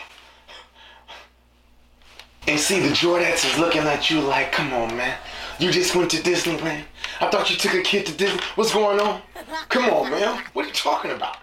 And 2.46 2.58
see, 2.58 2.80
the 2.80 2.94
Jordates 2.94 3.44
is 3.44 3.58
looking 3.58 3.82
at 3.82 4.08
you 4.08 4.22
like, 4.22 4.52
come 4.52 4.72
on, 4.72 4.96
man. 4.96 5.18
You 5.58 5.72
just 5.72 5.96
went 5.96 6.10
to 6.12 6.18
Disneyland. 6.18 6.84
I 7.20 7.28
thought 7.30 7.50
you 7.50 7.56
took 7.56 7.74
a 7.74 7.82
kid 7.82 8.06
to 8.06 8.12
Disney. 8.12 8.40
What's 8.54 8.72
going 8.72 9.00
on? 9.00 9.20
Come 9.68 9.86
on, 9.86 10.08
man. 10.10 10.44
What 10.52 10.64
are 10.64 10.68
you 10.68 10.74
talking 10.74 11.10
about? 11.10 11.36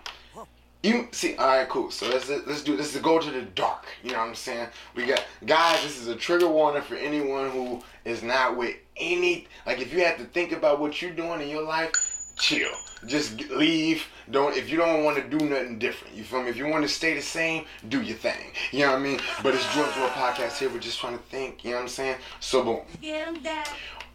You 0.83 1.09
see, 1.11 1.35
all 1.35 1.47
right, 1.47 1.67
cool. 1.67 1.91
So 1.91 2.07
let's 2.07 2.29
let's 2.29 2.63
do 2.63 2.77
this. 2.77 2.93
To 2.93 2.99
go 2.99 3.19
to 3.19 3.31
the 3.31 3.41
dark. 3.41 3.87
You 4.03 4.11
know 4.11 4.19
what 4.19 4.29
I'm 4.29 4.35
saying? 4.35 4.67
We 4.93 5.05
got 5.05 5.25
guys. 5.45 5.81
This 5.83 5.99
is 5.99 6.07
a 6.07 6.15
trigger 6.15 6.47
warning 6.47 6.83
for 6.83 6.95
anyone 6.95 7.49
who 7.49 7.83
is 8.05 8.23
not 8.23 8.55
with 8.55 8.75
any. 8.95 9.47
Like, 9.65 9.81
if 9.81 9.91
you 9.91 10.05
have 10.05 10.17
to 10.19 10.25
think 10.25 10.51
about 10.51 10.79
what 10.79 11.01
you're 11.01 11.11
doing 11.11 11.41
in 11.41 11.49
your 11.49 11.63
life, 11.63 11.91
chill. 12.37 12.71
Just 13.05 13.49
leave. 13.51 14.05
Don't 14.31 14.57
if 14.57 14.69
you 14.69 14.77
don't 14.77 15.03
want 15.03 15.17
to 15.17 15.37
do 15.37 15.45
nothing 15.45 15.77
different. 15.77 16.15
You 16.15 16.23
feel 16.23 16.41
me? 16.41 16.49
If 16.49 16.57
you 16.57 16.67
want 16.67 16.83
to 16.83 16.89
stay 16.89 17.13
the 17.13 17.21
same, 17.21 17.65
do 17.89 18.01
your 18.01 18.17
thing. 18.17 18.51
You 18.71 18.85
know 18.85 18.93
what 18.93 18.99
I 18.99 19.03
mean? 19.03 19.19
But 19.43 19.53
it's 19.53 19.73
George 19.75 19.95
World 19.97 20.11
Podcast 20.11 20.57
here. 20.57 20.69
We're 20.69 20.79
just 20.79 20.99
trying 20.99 21.17
to 21.17 21.23
think. 21.25 21.63
You 21.63 21.71
know 21.71 21.77
what 21.77 21.83
I'm 21.83 21.87
saying? 21.89 22.17
So 22.39 22.63
boom 22.63 22.81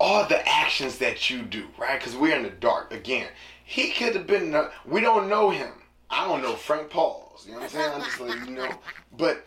all 0.00 0.26
the 0.26 0.48
actions 0.48 0.96
that 0.98 1.28
you 1.28 1.42
do, 1.42 1.66
right? 1.78 2.00
Because 2.00 2.16
we're 2.16 2.34
in 2.34 2.42
the 2.42 2.50
dark. 2.50 2.92
Again, 2.92 3.28
he 3.62 3.90
could 3.90 4.16
have 4.16 4.26
been, 4.26 4.56
we 4.86 5.02
don't 5.02 5.28
know 5.28 5.50
him. 5.50 5.72
I 6.08 6.26
don't 6.26 6.42
know 6.42 6.54
Frank 6.54 6.90
Pauls. 6.90 7.44
You 7.46 7.52
know 7.52 7.58
what 7.58 7.64
I'm 7.64 7.70
saying? 7.70 7.92
I'm 7.94 8.00
just 8.02 8.20
letting 8.20 8.46
you 8.46 8.54
know. 8.54 8.70
But 9.16 9.44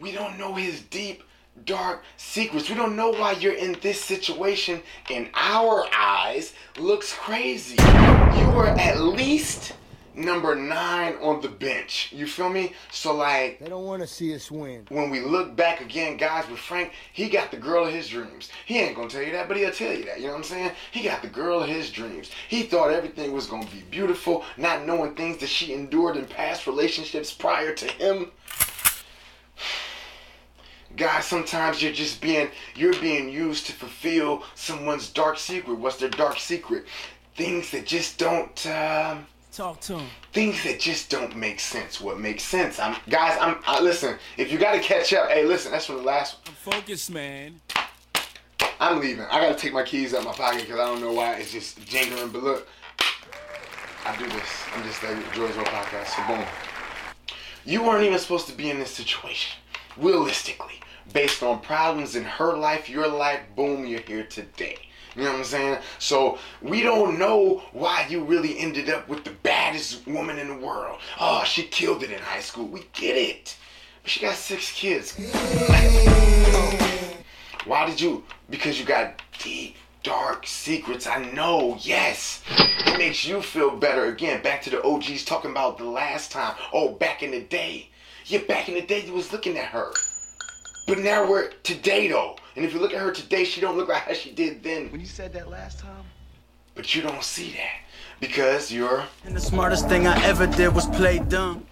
we 0.00 0.10
don't 0.10 0.38
know 0.38 0.54
his 0.54 0.80
deep, 0.80 1.22
dark 1.64 2.02
secrets. 2.16 2.68
We 2.68 2.74
don't 2.74 2.96
know 2.96 3.10
why 3.10 3.32
you're 3.32 3.54
in 3.54 3.76
this 3.82 4.00
situation 4.02 4.82
in 5.08 5.28
our 5.34 5.84
eyes 5.94 6.52
looks 6.78 7.12
crazy. 7.12 7.76
You 7.82 8.46
are 8.56 8.68
at 8.78 9.00
least 9.00 9.74
number 10.14 10.54
nine 10.54 11.14
on 11.22 11.40
the 11.40 11.48
bench. 11.48 12.12
You 12.12 12.26
feel 12.26 12.48
me? 12.50 12.72
So, 12.90 13.14
like, 13.14 13.58
They 13.60 13.68
don't 13.68 13.84
want 13.86 14.02
to 14.02 14.08
see 14.08 14.34
us 14.34 14.50
win. 14.50 14.86
when 14.88 15.08
we 15.08 15.20
look 15.20 15.54
back 15.56 15.80
again, 15.80 16.16
guys, 16.16 16.48
with 16.48 16.58
Frank, 16.58 16.92
he 17.12 17.28
got 17.28 17.50
the 17.50 17.56
girl 17.56 17.84
of 17.86 17.92
his 17.92 18.08
dreams. 18.08 18.50
He 18.66 18.78
ain't 18.80 18.96
gonna 18.96 19.08
tell 19.08 19.22
you 19.22 19.32
that, 19.32 19.48
but 19.48 19.56
he'll 19.56 19.70
tell 19.70 19.92
you 19.92 20.04
that. 20.06 20.18
You 20.18 20.26
know 20.26 20.32
what 20.32 20.38
I'm 20.38 20.44
saying? 20.44 20.72
He 20.90 21.02
got 21.02 21.22
the 21.22 21.28
girl 21.28 21.62
of 21.62 21.68
his 21.68 21.90
dreams. 21.90 22.30
He 22.48 22.64
thought 22.64 22.90
everything 22.90 23.32
was 23.32 23.46
gonna 23.46 23.66
be 23.66 23.82
beautiful, 23.90 24.44
not 24.56 24.84
knowing 24.84 25.14
things 25.14 25.38
that 25.38 25.48
she 25.48 25.72
endured 25.72 26.16
in 26.16 26.26
past 26.26 26.66
relationships 26.66 27.32
prior 27.32 27.72
to 27.74 27.86
him. 27.86 28.32
Guys, 30.96 31.24
sometimes 31.24 31.82
you're 31.82 31.92
just 31.92 32.20
being 32.20 32.50
you're 32.74 32.98
being 33.00 33.28
used 33.28 33.66
to 33.66 33.72
fulfill 33.72 34.42
someone's 34.54 35.08
dark 35.08 35.38
secret. 35.38 35.78
What's 35.78 35.96
their 35.96 36.10
dark 36.10 36.38
secret? 36.38 36.84
Things 37.36 37.70
that 37.70 37.86
just 37.86 38.18
don't. 38.18 38.66
Um, 38.66 39.26
Talk 39.52 39.80
to 39.80 39.94
them 39.94 40.06
things 40.32 40.62
that 40.64 40.78
just 40.78 41.10
don't 41.10 41.36
make 41.36 41.60
sense. 41.60 42.00
What 42.00 42.20
makes 42.20 42.42
sense? 42.42 42.78
I'm 42.78 42.96
guys. 43.08 43.36
I'm 43.40 43.56
I, 43.66 43.80
listen. 43.80 44.16
If 44.36 44.52
you 44.52 44.58
got 44.58 44.72
to 44.72 44.80
catch 44.80 45.12
up, 45.12 45.28
hey, 45.28 45.44
listen. 45.44 45.72
That's 45.72 45.86
from 45.86 45.96
the 45.96 46.02
last. 46.02 46.48
Focus, 46.48 47.10
man. 47.10 47.60
I'm 48.78 49.00
leaving. 49.00 49.24
I 49.24 49.40
got 49.40 49.56
to 49.56 49.58
take 49.58 49.72
my 49.72 49.82
keys 49.82 50.14
out 50.14 50.24
my 50.24 50.32
pocket 50.32 50.62
because 50.62 50.80
I 50.80 50.86
don't 50.86 51.00
know 51.00 51.12
why 51.12 51.34
it's 51.34 51.52
just 51.52 51.84
jingling. 51.84 52.30
But 52.30 52.42
look, 52.42 52.68
I 54.06 54.16
do 54.16 54.26
this. 54.26 54.64
I'm 54.74 54.82
just 54.84 55.02
like 55.02 55.36
World 55.36 55.52
Podcast. 55.52 56.06
So 56.16 56.26
boom. 56.26 56.44
You 57.64 57.82
weren't 57.82 58.04
even 58.04 58.18
supposed 58.18 58.46
to 58.48 58.54
be 58.54 58.70
in 58.70 58.78
this 58.78 58.90
situation. 58.90 59.58
Realistically, 59.96 60.80
based 61.12 61.42
on 61.42 61.60
problems 61.60 62.16
in 62.16 62.24
her 62.24 62.56
life, 62.56 62.88
your 62.88 63.08
life, 63.08 63.40
boom, 63.56 63.86
you're 63.86 64.00
here 64.00 64.24
today. 64.24 64.76
You 65.16 65.24
know 65.24 65.32
what 65.32 65.38
I'm 65.38 65.44
saying? 65.44 65.78
So 65.98 66.38
we 66.62 66.82
don't 66.82 67.18
know 67.18 67.62
why 67.72 68.06
you 68.08 68.22
really 68.22 68.58
ended 68.58 68.88
up 68.88 69.08
with 69.08 69.24
the 69.24 69.30
baddest 69.30 70.06
woman 70.06 70.38
in 70.38 70.48
the 70.48 70.66
world. 70.66 71.00
Oh, 71.18 71.42
she 71.44 71.64
killed 71.64 72.02
it 72.04 72.12
in 72.12 72.20
high 72.20 72.40
school. 72.40 72.66
We 72.66 72.86
get 72.92 73.16
it. 73.16 73.56
But 74.02 74.10
she 74.10 74.20
got 74.20 74.36
six 74.36 74.70
kids. 74.72 75.16
Why 77.66 77.86
did 77.86 78.00
you? 78.00 78.24
Because 78.48 78.78
you 78.78 78.86
got 78.86 79.20
deep, 79.38 79.76
dark 80.02 80.46
secrets. 80.46 81.06
I 81.06 81.24
know, 81.32 81.76
yes. 81.80 82.42
It 82.86 82.96
makes 82.96 83.24
you 83.26 83.42
feel 83.42 83.76
better. 83.76 84.06
Again, 84.06 84.42
back 84.42 84.62
to 84.62 84.70
the 84.70 84.82
OGs 84.82 85.24
talking 85.24 85.50
about 85.50 85.76
the 85.76 85.84
last 85.84 86.30
time. 86.30 86.54
Oh, 86.72 86.90
back 86.90 87.22
in 87.22 87.32
the 87.32 87.40
day. 87.40 87.90
Yeah, 88.26 88.40
back 88.48 88.68
in 88.68 88.74
the 88.74 88.82
day 88.82 89.04
you 89.04 89.12
was 89.12 89.32
looking 89.32 89.56
at 89.58 89.66
her. 89.66 89.92
But 90.86 90.98
now 90.98 91.28
we're 91.28 91.50
today 91.62 92.08
though. 92.08 92.36
And 92.56 92.64
if 92.64 92.72
you 92.72 92.80
look 92.80 92.92
at 92.92 93.00
her 93.00 93.12
today, 93.12 93.44
she 93.44 93.60
don't 93.60 93.76
look 93.76 93.88
like 93.88 94.02
how 94.02 94.12
she 94.12 94.32
did 94.32 94.62
then. 94.62 94.90
When 94.90 95.00
you 95.00 95.06
said 95.06 95.32
that 95.34 95.48
last 95.48 95.78
time, 95.78 96.04
But 96.74 96.94
you 96.94 97.02
don't 97.02 97.22
see 97.22 97.50
that. 97.52 97.80
Because 98.20 98.70
you're 98.72 99.04
And 99.24 99.34
the 99.34 99.40
smartest 99.40 99.88
thing 99.88 100.06
I 100.06 100.22
ever 100.24 100.46
did 100.46 100.74
was 100.74 100.86
play 100.86 101.18
dumb. 101.20 101.66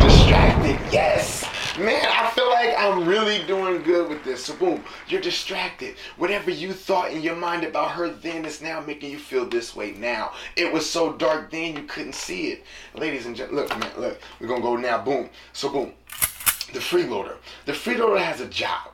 distracted. 0.00 0.78
Yes. 0.92 1.44
Man, 1.78 2.06
I 2.08 2.30
feel 2.30 2.48
like 2.48 2.74
I'm 2.78 3.06
really 3.06 3.44
doing 3.44 3.82
good 3.82 4.08
with 4.08 4.24
this. 4.24 4.46
So 4.46 4.54
boom, 4.56 4.82
you're 5.08 5.20
distracted. 5.20 5.96
Whatever 6.16 6.50
you 6.50 6.72
thought 6.72 7.12
in 7.12 7.20
your 7.20 7.36
mind 7.36 7.64
about 7.64 7.90
her 7.90 8.08
then 8.08 8.46
is 8.46 8.62
now 8.62 8.80
making 8.80 9.10
you 9.10 9.18
feel 9.18 9.46
this 9.46 9.76
way 9.76 9.90
now. 9.92 10.32
It 10.56 10.72
was 10.72 10.88
so 10.88 11.12
dark 11.12 11.50
then 11.50 11.76
you 11.76 11.82
couldn't 11.82 12.14
see 12.14 12.48
it. 12.48 12.64
Ladies 12.94 13.26
and 13.26 13.36
gentlemen, 13.36 13.64
look, 13.64 13.78
man, 13.78 13.90
look. 13.98 14.18
We're 14.40 14.46
gonna 14.48 14.62
go 14.62 14.76
now. 14.76 15.04
Boom. 15.04 15.28
So 15.52 15.68
boom. 15.68 15.92
The 16.72 16.78
freeloader. 16.78 17.36
The 17.66 17.72
freeloader 17.72 18.24
has 18.24 18.40
a 18.40 18.48
job. 18.48 18.92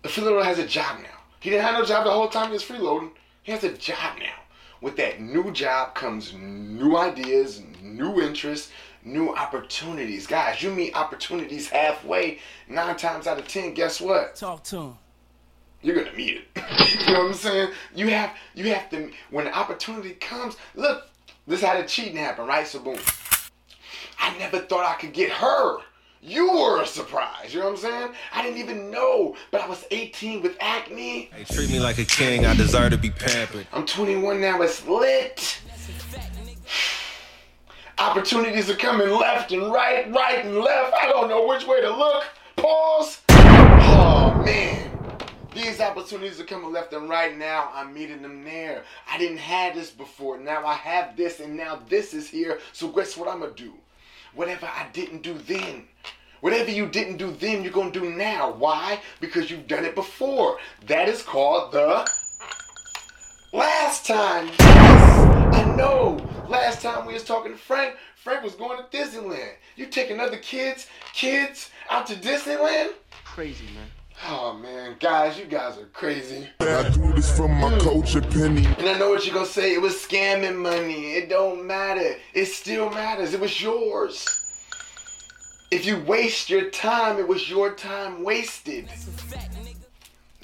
The 0.00 0.08
freeloader 0.08 0.42
has 0.42 0.58
a 0.58 0.66
job 0.66 1.00
now. 1.02 1.18
He 1.40 1.50
didn't 1.50 1.66
have 1.66 1.74
no 1.74 1.84
job 1.84 2.04
the 2.04 2.10
whole 2.10 2.28
time 2.28 2.46
he 2.46 2.54
was 2.54 2.64
freeloading. 2.64 3.10
He 3.42 3.52
has 3.52 3.62
a 3.62 3.76
job 3.76 4.18
now. 4.18 4.40
With 4.80 4.96
that 4.96 5.20
new 5.20 5.52
job 5.52 5.94
comes 5.94 6.32
new 6.32 6.96
ideas, 6.96 7.62
new 7.82 8.22
interests, 8.22 8.72
new 9.04 9.34
opportunities. 9.34 10.26
Guys, 10.26 10.62
you 10.62 10.70
meet 10.70 10.94
opportunities 10.94 11.68
halfway. 11.68 12.38
Nine 12.68 12.96
times 12.96 13.26
out 13.26 13.38
of 13.38 13.48
ten, 13.48 13.74
guess 13.74 14.00
what? 14.00 14.36
Talk 14.36 14.62
to 14.64 14.76
him. 14.76 14.94
You're 15.82 15.96
gonna 15.96 16.16
meet 16.16 16.36
it. 16.36 16.48
you 17.06 17.12
know 17.12 17.20
what 17.20 17.28
I'm 17.28 17.34
saying? 17.34 17.72
You 17.94 18.08
have 18.08 18.36
you 18.54 18.72
have 18.72 18.90
to 18.90 19.10
when 19.30 19.46
the 19.46 19.56
opportunity 19.56 20.10
comes, 20.10 20.56
look, 20.74 21.08
this 21.46 21.60
is 21.60 21.66
how 21.66 21.80
the 21.80 21.86
cheating 21.86 22.16
happened, 22.16 22.48
right? 22.48 22.66
So 22.66 22.80
boom. 22.80 22.98
I 24.18 24.36
never 24.38 24.60
thought 24.60 24.84
I 24.84 25.00
could 25.00 25.12
get 25.12 25.30
her. 25.30 25.78
You 26.22 26.52
were 26.52 26.82
a 26.82 26.86
surprise, 26.86 27.54
you 27.54 27.60
know 27.60 27.70
what 27.70 27.76
I'm 27.76 27.80
saying? 27.80 28.12
I 28.34 28.42
didn't 28.42 28.58
even 28.58 28.90
know, 28.90 29.36
but 29.50 29.62
I 29.62 29.66
was 29.66 29.86
18 29.90 30.42
with 30.42 30.54
acne. 30.60 31.30
Hey, 31.34 31.44
treat 31.44 31.70
me 31.70 31.80
like 31.80 31.96
a 31.96 32.04
king, 32.04 32.44
I 32.44 32.54
deserve 32.54 32.90
to 32.90 32.98
be 32.98 33.08
pampered. 33.08 33.66
I'm 33.72 33.86
21 33.86 34.38
now, 34.38 34.60
it's 34.60 34.86
lit. 34.86 35.62
Opportunities 38.00 38.70
are 38.70 38.76
coming 38.76 39.10
left 39.10 39.52
and 39.52 39.70
right, 39.70 40.10
right 40.10 40.42
and 40.42 40.56
left. 40.56 40.94
I 40.94 41.06
don't 41.06 41.28
know 41.28 41.46
which 41.46 41.66
way 41.66 41.82
to 41.82 41.94
look. 41.94 42.24
Pause. 42.56 43.20
Oh, 43.28 44.42
man. 44.42 44.90
These 45.54 45.82
opportunities 45.82 46.40
are 46.40 46.44
coming 46.44 46.72
left 46.72 46.94
and 46.94 47.10
right 47.10 47.36
now. 47.36 47.68
I'm 47.74 47.92
meeting 47.92 48.22
them 48.22 48.42
there. 48.42 48.84
I 49.06 49.18
didn't 49.18 49.36
have 49.36 49.74
this 49.74 49.90
before. 49.90 50.38
Now 50.38 50.64
I 50.64 50.72
have 50.76 51.14
this, 51.14 51.40
and 51.40 51.54
now 51.54 51.82
this 51.90 52.14
is 52.14 52.26
here. 52.26 52.58
So 52.72 52.88
guess 52.88 53.18
what 53.18 53.28
I'm 53.28 53.40
gonna 53.40 53.52
do? 53.52 53.74
Whatever 54.34 54.64
I 54.64 54.86
didn't 54.94 55.22
do 55.22 55.34
then. 55.34 55.84
Whatever 56.40 56.70
you 56.70 56.86
didn't 56.86 57.18
do 57.18 57.30
then, 57.30 57.62
you're 57.62 57.70
gonna 57.70 57.90
do 57.90 58.08
now. 58.08 58.50
Why? 58.50 58.98
Because 59.20 59.50
you've 59.50 59.68
done 59.68 59.84
it 59.84 59.94
before. 59.94 60.56
That 60.86 61.06
is 61.06 61.22
called 61.22 61.72
the 61.72 62.10
last 63.52 64.06
time. 64.06 64.48
Yes, 64.58 65.54
I 65.54 65.74
know. 65.76 66.18
Last 66.48 66.82
time 66.82 67.06
we 67.06 67.14
was 67.14 67.24
talking 67.24 67.52
to 67.52 67.58
Frank, 67.58 67.96
Frank 68.16 68.42
was 68.42 68.54
going 68.54 68.78
to 68.78 68.96
Disneyland. 68.96 69.52
You 69.76 69.86
taking 69.86 70.20
other 70.20 70.36
kids, 70.38 70.88
kids 71.12 71.70
out 71.88 72.06
to 72.08 72.14
Disneyland? 72.14 72.92
Crazy, 73.24 73.64
man. 73.66 73.86
Oh 74.28 74.52
man, 74.52 74.96
guys, 75.00 75.38
you 75.38 75.46
guys 75.46 75.78
are 75.78 75.86
crazy. 75.86 76.46
I 76.60 76.90
do 76.90 77.12
this 77.14 77.34
from 77.34 77.52
my 77.52 77.70
hmm. 77.70 77.78
culture, 77.78 78.20
Penny. 78.20 78.66
And 78.66 78.88
I 78.88 78.98
know 78.98 79.08
what 79.08 79.24
you're 79.24 79.34
gonna 79.34 79.46
say. 79.46 79.72
It 79.72 79.80
was 79.80 79.94
scamming 79.94 80.56
money. 80.56 81.14
It 81.14 81.30
don't 81.30 81.66
matter. 81.66 82.16
It 82.34 82.46
still 82.46 82.90
matters. 82.90 83.32
It 83.32 83.40
was 83.40 83.62
yours. 83.62 84.26
If 85.70 85.86
you 85.86 86.00
waste 86.00 86.50
your 86.50 86.68
time, 86.68 87.18
it 87.18 87.26
was 87.26 87.48
your 87.48 87.74
time 87.74 88.22
wasted. 88.22 88.90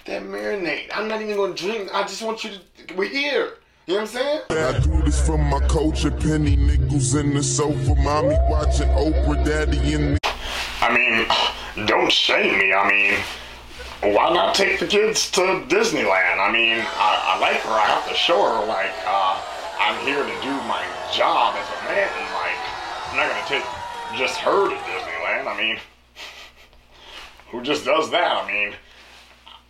That 0.06 0.22
marinade. 0.22 0.88
I'm 0.94 1.08
not 1.08 1.20
even 1.20 1.36
gonna 1.36 1.54
drink. 1.54 1.90
I 1.92 2.02
just 2.02 2.22
want 2.22 2.44
you 2.44 2.50
to. 2.50 2.94
We're 2.94 3.08
here. 3.08 3.54
You 3.86 3.94
know 3.94 4.00
what 4.00 4.00
I'm 4.02 4.06
saying? 4.06 4.40
I 4.50 4.78
do 4.78 5.02
this 5.02 5.24
from 5.24 5.42
my 5.50 5.60
culture, 5.66 6.10
Penny 6.10 6.54
nickels 6.54 7.14
in 7.14 7.34
the 7.34 7.42
sofa, 7.42 7.94
mommy 7.96 8.36
watching 8.48 8.88
Oprah, 8.88 9.44
daddy 9.44 9.92
in 9.94 10.14
the 10.14 10.18
I 10.80 10.94
mean, 10.94 11.86
don't 11.86 12.10
shame 12.10 12.58
me. 12.58 12.72
I 12.72 12.88
mean, 12.88 14.14
why 14.14 14.32
not 14.32 14.54
take 14.54 14.78
the 14.78 14.86
kids 14.86 15.30
to 15.32 15.40
Disneyland? 15.66 16.38
I 16.38 16.52
mean, 16.52 16.78
I, 16.78 17.34
I 17.34 17.38
like 17.40 17.56
her. 17.62 17.70
I 17.70 17.86
have 17.86 18.08
to 18.08 18.14
show 18.14 18.36
her, 18.36 18.66
like, 18.66 18.92
uh, 19.06 19.42
I'm 19.80 20.04
here 20.04 20.22
to 20.22 20.42
do 20.42 20.52
my 20.68 20.84
job 21.12 21.56
as 21.56 21.66
a 21.66 21.84
man. 21.84 22.06
And, 22.06 22.34
like, 22.34 22.58
I'm 23.10 23.16
not 23.16 23.30
going 23.30 23.42
to 23.42 23.48
take 23.48 24.18
just 24.18 24.36
her 24.38 24.68
to 24.68 24.76
Disneyland. 24.76 25.46
I 25.46 25.56
mean, 25.56 25.78
who 27.50 27.62
just 27.62 27.84
does 27.84 28.10
that? 28.10 28.44
I 28.44 28.46
mean, 28.46 28.74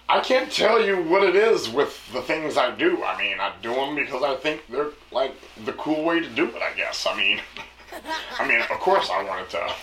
I 0.09 0.21
can't 0.21 0.51
tell 0.53 0.85
you 0.85 1.03
what 1.03 1.25
it 1.25 1.35
is 1.35 1.69
with 1.69 2.01
the 2.13 2.23
things 2.23 2.57
I 2.57 2.71
do. 2.71 3.03
I 3.03 3.19
mean, 3.19 3.41
I 3.41 3.53
do 3.61 3.75
them 3.75 3.97
because 3.97 4.23
I 4.23 4.37
think 4.37 4.63
they're, 4.69 4.91
like, 5.11 5.35
the 5.65 5.73
cool 5.73 6.05
way 6.05 6.21
to 6.21 6.29
do 6.29 6.47
it, 6.47 6.63
I 6.63 6.73
guess. 6.77 7.07
I 7.09 7.17
mean, 7.17 7.41
I 8.39 8.47
mean, 8.47 8.61
of 8.61 8.79
course 8.79 9.11
I 9.11 9.25
wanted 9.25 9.51
to 9.51 9.75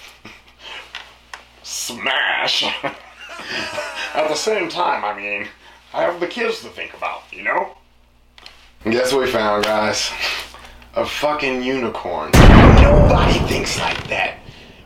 smash. 1.64 2.64
At 4.14 4.28
the 4.28 4.36
same 4.36 4.70
time, 4.70 5.04
I 5.04 5.14
mean, 5.20 5.48
I 5.94 6.04
have 6.04 6.20
the 6.20 6.28
kids 6.28 6.62
to 6.62 6.70
think 6.70 6.94
about, 6.94 7.24
you 7.32 7.44
know? 7.44 7.76
Guess 8.86 9.12
what 9.12 9.26
we 9.26 9.32
found, 9.32 9.66
guys? 9.66 10.10
A 10.96 11.06
fucking 11.06 11.64
unicorn. 11.64 12.32
Nobody 12.82 13.40
thinks 13.48 13.78
like 13.80 14.08
that. 14.08 14.38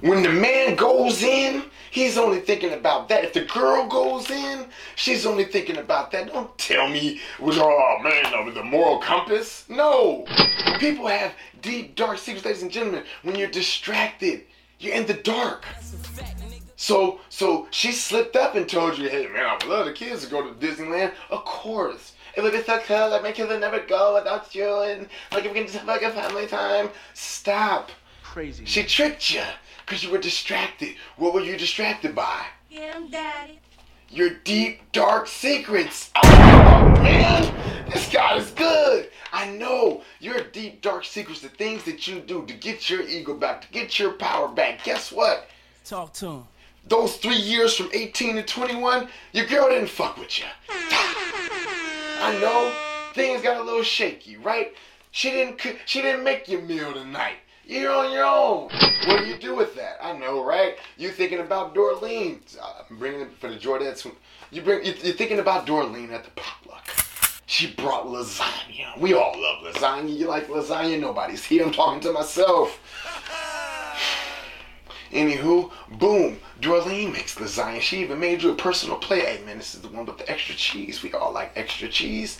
When 0.02 0.24
the 0.24 0.30
man 0.30 0.76
goes 0.76 1.22
in, 1.22 1.64
he's 1.92 2.18
only 2.18 2.40
thinking 2.40 2.74
about 2.74 3.10
that. 3.10 3.24
If 3.24 3.34
the 3.34 3.46
girl 3.46 3.88
goes 3.88 4.30
in, 4.30 4.68
she's 4.96 5.26
only 5.26 5.46
thinking 5.46 5.78
about 5.78 6.12
that. 6.12 6.28
Don't 6.28 6.58
tell 6.58 6.88
me 6.88 7.20
with 7.40 7.58
oh 7.58 8.00
man, 8.04 8.34
uh, 8.34 8.44
with 8.46 8.56
the 8.56 8.64
moral 8.64 9.00
compass. 9.00 9.66
No. 9.70 10.26
People 10.80 11.08
have 11.08 11.34
deep, 11.62 11.96
dark 11.96 12.18
secrets, 12.18 12.46
ladies 12.46 12.62
and 12.62 12.72
gentlemen. 12.72 13.04
When 13.24 13.36
you're 13.36 13.50
distracted, 13.50 14.44
you're 14.80 14.96
in 14.96 15.06
the 15.06 15.14
dark. 15.14 15.66
So, 16.76 17.20
so 17.30 17.68
she 17.72 17.92
slipped 17.92 18.36
up 18.36 18.56
and 18.56 18.70
told 18.70 18.98
you, 18.98 19.10
hey 19.10 19.28
man, 19.28 19.46
I 19.46 19.54
would 19.54 19.66
love 19.66 19.86
the 19.86 19.94
kids 19.94 20.24
to 20.24 20.30
go 20.30 20.48
to 20.48 20.54
Disneyland. 20.54 21.12
Of 21.30 21.44
course. 21.44 22.14
It 22.36 22.44
would 22.44 22.54
be 22.54 22.62
so 22.62 22.78
cool. 22.86 23.10
Like 23.10 23.24
my 23.24 23.32
kids 23.32 23.50
would 23.50 23.60
never 23.60 23.80
go 23.80 24.14
without 24.14 24.54
you, 24.54 24.82
and 24.84 25.10
like 25.32 25.46
if 25.46 25.52
we 25.52 25.58
can 25.58 25.66
just 25.66 25.80
have 25.80 25.88
like 25.88 26.04
a 26.04 26.12
family 26.12 26.46
time. 26.46 26.90
Stop. 27.16 27.90
Crazy. 28.22 28.64
She 28.66 28.84
tricked 28.84 29.34
you 29.34 29.42
because 29.88 30.04
you 30.04 30.12
were 30.12 30.18
distracted. 30.18 30.96
What 31.16 31.34
were 31.34 31.40
you 31.40 31.56
distracted 31.56 32.14
by? 32.14 32.46
Get 32.70 32.94
him, 32.94 33.08
daddy. 33.10 33.60
Your 34.10 34.32
deep, 34.44 34.82
dark 34.92 35.28
secrets. 35.28 36.12
Oh 36.24 37.00
man, 37.02 37.90
this 37.90 38.12
guy 38.12 38.36
is 38.36 38.52
good. 38.52 39.10
I 39.32 39.50
know 39.52 40.02
your 40.20 40.42
deep, 40.42 40.82
dark 40.82 41.06
secrets, 41.06 41.42
the 41.42 41.50
things 41.50 41.84
that 41.86 42.06
you 42.06 42.20
do 42.20 42.46
to 42.46 42.54
get 42.54 42.90
your 42.90 43.02
ego 43.02 43.34
back, 43.34 43.62
to 43.62 43.68
get 43.72 43.98
your 43.98 44.12
power 44.14 44.50
back. 44.50 44.84
Guess 44.84 45.12
what? 45.12 45.48
Talk 45.86 46.14
to 46.16 46.28
him. 46.28 46.44
Those 46.86 47.18
three 47.18 47.38
years 47.38 47.76
from 47.76 47.90
18 47.94 48.36
to 48.36 48.44
21, 48.44 49.08
your 49.34 49.46
girl 49.46 49.70
didn't 49.70 49.90
fuck 49.90 50.18
with 50.18 50.40
you. 50.40 50.46
I 50.70 52.38
know 52.42 52.74
things 53.14 53.42
got 53.42 53.60
a 53.60 53.64
little 53.64 53.84
shaky, 53.84 54.38
right? 54.38 54.74
She 55.12 55.32
didn't 55.32 55.60
cook, 55.60 55.78
she 55.86 56.02
didn't 56.02 56.24
make 56.24 56.48
your 56.48 56.62
meal 56.62 56.94
tonight. 56.94 57.38
You're 57.68 57.92
on 57.92 58.14
your 58.14 58.24
own. 58.26 58.70
What 59.08 59.20
do 59.20 59.26
you 59.26 59.38
do 59.38 59.54
with 59.54 59.76
that? 59.76 59.98
I 60.02 60.14
know, 60.18 60.42
right? 60.44 60.78
You 60.98 61.10
thinking 61.10 61.40
about 61.42 61.76
Dorleen? 61.76 62.40
Uh, 62.58 62.84
I'm 62.90 62.98
bringing 62.98 63.20
it 63.20 63.32
for 63.42 63.50
the 63.50 63.58
Jordanes. 63.58 64.10
You 64.52 64.62
bring 64.62 64.86
you- 64.86 64.96
you're 65.04 65.14
thinking 65.16 65.40
about 65.40 65.68
Dorleen 65.68 66.14
at 66.14 66.24
the 66.24 66.32
potluck. 66.32 66.88
She 67.46 67.68
brought 67.68 68.06
lasagna. 68.08 68.98
We 68.98 69.14
all 69.14 69.34
love 69.38 69.64
lasagna. 69.66 70.18
You 70.18 70.28
like 70.28 70.48
lasagna? 70.48 70.98
Nobody's 70.98 71.44
here. 71.44 71.66
I'm 71.66 71.74
talking 71.74 72.00
to 72.02 72.14
myself. 72.14 72.80
Anywho, 75.12 75.72
boom, 76.00 76.40
Dorleen 76.62 77.12
makes 77.12 77.36
lasagna. 77.36 77.82
She 77.82 77.98
even 78.00 78.20
made 78.20 78.44
you 78.44 78.52
a 78.52 78.56
personal 78.56 78.98
plate. 78.98 79.26
Hey 79.26 79.44
man, 79.46 79.58
this 79.58 79.76
is 79.76 79.82
the 79.82 79.90
one 79.90 80.06
with 80.06 80.18
the 80.20 80.30
extra 80.32 80.56
cheese. 80.56 81.04
We 81.04 81.12
all 81.12 81.34
like 81.34 81.52
extra 81.58 81.90
cheese. 81.90 82.40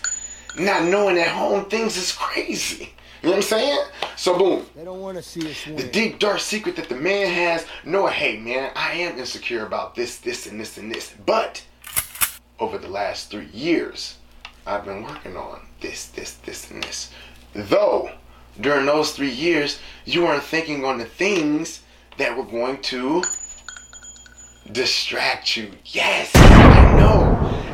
Not 0.58 0.84
knowing 0.84 1.18
at 1.18 1.28
home 1.28 1.66
things 1.66 1.98
is 1.98 2.12
crazy. 2.12 2.94
You 3.22 3.30
know 3.30 3.36
what 3.36 3.36
I'm 3.36 3.42
saying? 3.42 3.84
So 4.16 4.38
boom, 4.38 4.66
They 4.76 4.84
don't 4.84 5.00
want 5.00 5.16
to 5.16 5.22
see 5.22 5.50
us 5.50 5.64
the 5.64 5.88
deep 5.88 6.18
dark 6.18 6.38
secret 6.38 6.76
that 6.76 6.88
the 6.88 6.94
man 6.94 7.32
has. 7.32 7.66
No, 7.84 8.06
hey 8.06 8.38
man, 8.38 8.70
I 8.76 8.92
am 8.92 9.18
insecure 9.18 9.66
about 9.66 9.94
this, 9.94 10.18
this, 10.18 10.46
and 10.46 10.60
this, 10.60 10.78
and 10.78 10.92
this. 10.92 11.14
But 11.26 11.64
over 12.60 12.78
the 12.78 12.88
last 12.88 13.30
three 13.30 13.48
years, 13.52 14.18
I've 14.66 14.84
been 14.84 15.02
working 15.02 15.36
on 15.36 15.60
this, 15.80 16.06
this, 16.06 16.34
this, 16.34 16.70
and 16.70 16.82
this. 16.82 17.10
Though 17.54 18.10
during 18.60 18.86
those 18.86 19.12
three 19.12 19.30
years, 19.30 19.80
you 20.04 20.22
weren't 20.22 20.42
thinking 20.42 20.84
on 20.84 20.98
the 20.98 21.04
things 21.04 21.82
that 22.18 22.36
were 22.36 22.44
going 22.44 22.82
to 22.82 23.22
distract 24.70 25.56
you. 25.56 25.70
Yes, 25.84 26.30
I 26.34 26.96
know. 26.98 27.67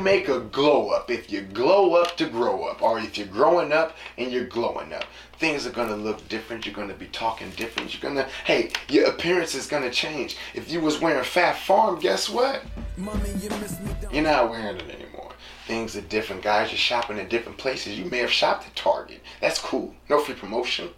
You 0.00 0.04
make 0.04 0.28
a 0.28 0.40
glow 0.40 0.88
up, 0.88 1.10
if 1.10 1.30
you 1.30 1.42
glow 1.42 1.92
up 1.92 2.16
to 2.16 2.26
grow 2.26 2.64
up, 2.64 2.80
or 2.80 2.98
if 2.98 3.18
you're 3.18 3.26
growing 3.26 3.70
up 3.70 3.98
and 4.16 4.32
you're 4.32 4.46
glowing 4.46 4.94
up, 4.94 5.04
things 5.38 5.66
are 5.66 5.70
gonna 5.70 5.94
look 5.94 6.26
different. 6.26 6.64
You're 6.64 6.74
gonna 6.74 6.94
be 6.94 7.08
talking 7.08 7.50
different. 7.50 7.92
You're 7.92 8.10
gonna, 8.10 8.26
hey, 8.46 8.70
your 8.88 9.10
appearance 9.10 9.54
is 9.54 9.66
gonna 9.66 9.90
change. 9.90 10.38
If 10.54 10.72
you 10.72 10.80
was 10.80 11.02
wearing 11.02 11.22
Phat 11.22 11.58
Farm, 11.58 12.00
guess 12.00 12.30
what? 12.30 12.62
You're 14.10 14.22
not 14.22 14.48
wearing 14.48 14.76
it 14.76 14.88
anymore. 14.88 15.32
Things 15.66 15.94
are 15.96 16.00
different, 16.00 16.40
guys. 16.40 16.70
You're 16.70 16.78
shopping 16.78 17.18
in 17.18 17.28
different 17.28 17.58
places. 17.58 17.98
You 17.98 18.06
may 18.06 18.20
have 18.20 18.32
shopped 18.32 18.68
at 18.68 18.74
Target. 18.74 19.20
That's 19.42 19.58
cool. 19.58 19.94
No 20.08 20.18
free 20.18 20.34
promotion. 20.34 20.88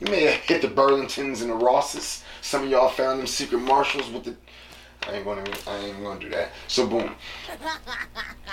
You 0.00 0.10
may 0.10 0.22
have 0.24 0.40
hit 0.40 0.62
the 0.62 0.68
Burlingtons 0.68 1.42
and 1.42 1.50
the 1.50 1.54
Rosses. 1.54 2.24
Some 2.40 2.64
of 2.64 2.70
y'all 2.70 2.88
found 2.88 3.20
them 3.20 3.28
secret 3.28 3.58
Marshalls 3.60 4.10
with 4.10 4.24
the. 4.24 4.34
I 5.08 5.12
ain't 5.14 5.24
gonna. 5.24 5.44
I 5.66 5.76
ain't 5.78 6.02
gonna 6.02 6.20
do 6.20 6.28
that. 6.30 6.50
So 6.68 6.86
boom. 6.86 7.14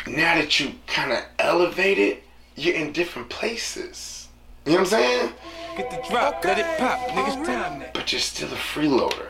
Now 0.08 0.36
that 0.36 0.60
you 0.60 0.74
kind 0.88 1.12
of 1.12 1.20
elevated, 1.40 2.20
you're 2.56 2.76
in 2.76 2.92
different 2.94 3.30
places. 3.30 4.28
You 4.66 4.74
know 4.74 4.80
what 4.80 4.94
I'm 4.94 5.00
saying? 5.00 5.34
Get 5.78 5.92
the 5.92 6.10
drop, 6.10 6.44
let 6.44 6.58
it 6.60 6.66
pop, 6.78 7.00
niggas 7.10 7.46
time 7.46 7.80
that. 7.80 7.94
But 7.94 8.12
you're 8.12 8.20
still 8.20 8.50
a 8.50 8.56
freeloader. 8.56 9.30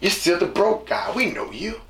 You're 0.00 0.10
still 0.10 0.38
the 0.38 0.46
broke 0.46 0.88
guy. 0.88 1.12
We 1.14 1.30
know 1.32 1.50
you. 1.50 1.80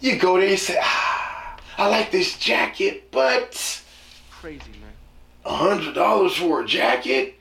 You 0.00 0.16
go 0.16 0.38
there, 0.38 0.48
you 0.48 0.56
say, 0.56 0.78
ah, 0.80 1.56
I 1.76 1.88
like 1.88 2.10
this 2.10 2.38
jacket, 2.38 3.10
but 3.10 3.82
Crazy, 4.30 4.70
man. 4.80 4.92
a 5.44 5.54
hundred 5.54 5.94
dollars 5.94 6.36
for 6.36 6.62
a 6.62 6.66
jacket? 6.66 7.34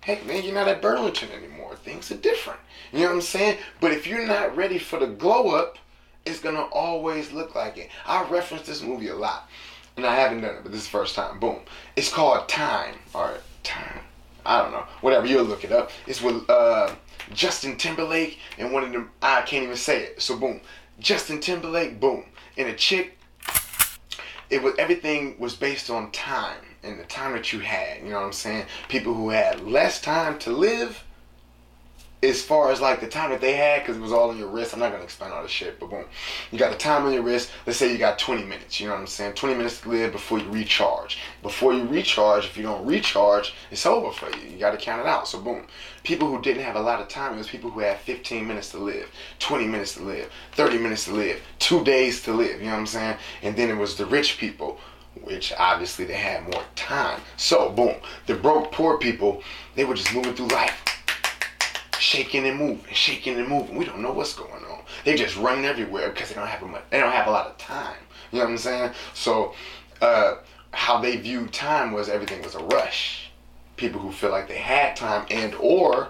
Heck, 0.00 0.24
man, 0.26 0.44
you're 0.44 0.54
not 0.54 0.68
at 0.68 0.80
Burlington 0.80 1.30
anymore. 1.32 1.74
Things 1.76 2.10
are 2.12 2.16
different. 2.16 2.60
You 2.92 3.00
know 3.00 3.06
what 3.06 3.14
I'm 3.14 3.20
saying? 3.22 3.58
But 3.80 3.92
if 3.92 4.06
you're 4.06 4.26
not 4.26 4.56
ready 4.56 4.78
for 4.78 4.98
the 4.98 5.06
glow 5.06 5.50
up, 5.50 5.76
it's 6.26 6.40
gonna 6.40 6.62
always 6.62 7.32
look 7.32 7.54
like 7.54 7.76
it. 7.78 7.90
I 8.06 8.24
reference 8.28 8.66
this 8.66 8.82
movie 8.82 9.08
a 9.08 9.16
lot, 9.16 9.48
and 9.96 10.06
I 10.06 10.14
haven't 10.16 10.40
done 10.40 10.56
it, 10.56 10.62
but 10.62 10.72
this 10.72 10.82
is 10.82 10.86
the 10.86 10.92
first 10.92 11.14
time. 11.14 11.38
Boom. 11.38 11.60
It's 11.96 12.12
called 12.12 12.48
Time 12.48 12.94
or 13.14 13.34
Time. 13.62 14.00
I 14.46 14.60
don't 14.60 14.72
know. 14.72 14.84
Whatever. 15.00 15.26
You'll 15.26 15.44
look 15.44 15.64
it 15.64 15.72
up. 15.72 15.90
It's 16.06 16.20
with 16.20 16.48
uh, 16.50 16.94
Justin 17.32 17.76
Timberlake 17.76 18.38
and 18.58 18.72
one 18.72 18.84
of 18.84 18.92
them 18.92 19.10
I 19.22 19.42
can't 19.42 19.64
even 19.64 19.76
say 19.76 20.02
it. 20.02 20.22
So 20.22 20.36
boom, 20.36 20.60
Justin 20.98 21.40
Timberlake, 21.40 22.00
boom, 22.00 22.24
and 22.56 22.68
a 22.68 22.74
chick. 22.74 23.18
It 24.50 24.62
was 24.62 24.74
everything 24.78 25.38
was 25.38 25.54
based 25.54 25.90
on 25.90 26.10
time 26.12 26.58
and 26.82 26.98
the 26.98 27.04
time 27.04 27.32
that 27.32 27.52
you 27.52 27.60
had. 27.60 28.02
You 28.02 28.10
know 28.10 28.16
what 28.16 28.26
I'm 28.26 28.32
saying? 28.32 28.66
People 28.88 29.14
who 29.14 29.30
had 29.30 29.62
less 29.62 30.00
time 30.00 30.38
to 30.40 30.50
live 30.50 31.02
as 32.28 32.42
far 32.42 32.70
as 32.70 32.80
like 32.80 33.00
the 33.00 33.08
time 33.08 33.30
that 33.30 33.40
they 33.40 33.54
had, 33.54 33.80
because 33.80 33.96
it 33.96 34.00
was 34.00 34.12
all 34.12 34.30
on 34.30 34.38
your 34.38 34.48
wrist. 34.48 34.72
I'm 34.72 34.80
not 34.80 34.92
gonna 34.92 35.04
explain 35.04 35.32
all 35.32 35.42
this 35.42 35.50
shit, 35.50 35.78
but 35.78 35.90
boom, 35.90 36.04
you 36.50 36.58
got 36.58 36.72
the 36.72 36.78
time 36.78 37.04
on 37.04 37.12
your 37.12 37.22
wrist. 37.22 37.50
Let's 37.66 37.78
say 37.78 37.92
you 37.92 37.98
got 37.98 38.18
20 38.18 38.44
minutes. 38.44 38.80
You 38.80 38.86
know 38.86 38.94
what 38.94 39.00
I'm 39.00 39.06
saying? 39.06 39.34
20 39.34 39.54
minutes 39.54 39.80
to 39.82 39.88
live 39.88 40.12
before 40.12 40.38
you 40.38 40.48
recharge. 40.50 41.18
Before 41.42 41.72
you 41.72 41.84
recharge, 41.84 42.46
if 42.46 42.56
you 42.56 42.62
don't 42.62 42.84
recharge, 42.86 43.54
it's 43.70 43.86
over 43.86 44.12
for 44.12 44.34
you. 44.36 44.50
You 44.50 44.58
got 44.58 44.72
to 44.72 44.76
count 44.76 45.00
it 45.00 45.06
out. 45.06 45.28
So 45.28 45.40
boom, 45.40 45.66
people 46.02 46.28
who 46.28 46.40
didn't 46.40 46.64
have 46.64 46.76
a 46.76 46.80
lot 46.80 47.00
of 47.00 47.08
time, 47.08 47.34
it 47.34 47.38
was 47.38 47.48
people 47.48 47.70
who 47.70 47.80
had 47.80 47.98
15 48.00 48.46
minutes 48.46 48.70
to 48.70 48.78
live, 48.78 49.10
20 49.38 49.66
minutes 49.66 49.94
to 49.94 50.02
live, 50.02 50.30
30 50.52 50.78
minutes 50.78 51.04
to 51.06 51.12
live, 51.12 51.40
two 51.58 51.84
days 51.84 52.22
to 52.22 52.32
live. 52.32 52.60
You 52.60 52.66
know 52.66 52.72
what 52.72 52.80
I'm 52.80 52.86
saying? 52.86 53.16
And 53.42 53.56
then 53.56 53.70
it 53.70 53.76
was 53.76 53.96
the 53.96 54.06
rich 54.06 54.38
people. 54.38 54.78
Which 55.22 55.52
obviously 55.56 56.06
they 56.06 56.14
had 56.14 56.42
more 56.52 56.64
time. 56.74 57.20
So, 57.36 57.70
boom, 57.70 57.94
the 58.26 58.34
broke, 58.34 58.72
poor 58.72 58.98
people, 58.98 59.44
they 59.76 59.84
were 59.84 59.94
just 59.94 60.12
moving 60.12 60.34
through 60.34 60.48
life 60.48 60.93
shaking 62.04 62.46
and 62.46 62.58
moving, 62.58 62.84
shaking 62.92 63.38
and 63.38 63.48
moving. 63.48 63.76
We 63.76 63.86
don't 63.86 64.02
know 64.02 64.12
what's 64.12 64.34
going 64.34 64.62
on. 64.64 64.82
They 65.04 65.16
just 65.16 65.36
running 65.38 65.64
everywhere 65.64 66.10
because 66.10 66.28
they 66.28 66.34
don't 66.34 66.46
have 66.46 66.62
a 66.62 66.66
much, 66.66 66.82
they 66.90 67.00
don't 67.00 67.12
have 67.12 67.26
a 67.26 67.30
lot 67.30 67.46
of 67.46 67.56
time. 67.56 67.96
You 68.30 68.38
know 68.38 68.44
what 68.44 68.50
I'm 68.50 68.58
saying? 68.58 68.92
So, 69.14 69.54
uh, 70.02 70.34
how 70.72 71.00
they 71.00 71.16
viewed 71.16 71.52
time 71.52 71.92
was 71.92 72.10
everything 72.10 72.42
was 72.42 72.56
a 72.56 72.62
rush. 72.64 73.30
People 73.76 74.00
who 74.00 74.12
feel 74.12 74.30
like 74.30 74.48
they 74.48 74.58
had 74.58 74.96
time 74.96 75.24
and 75.30 75.54
or 75.54 76.08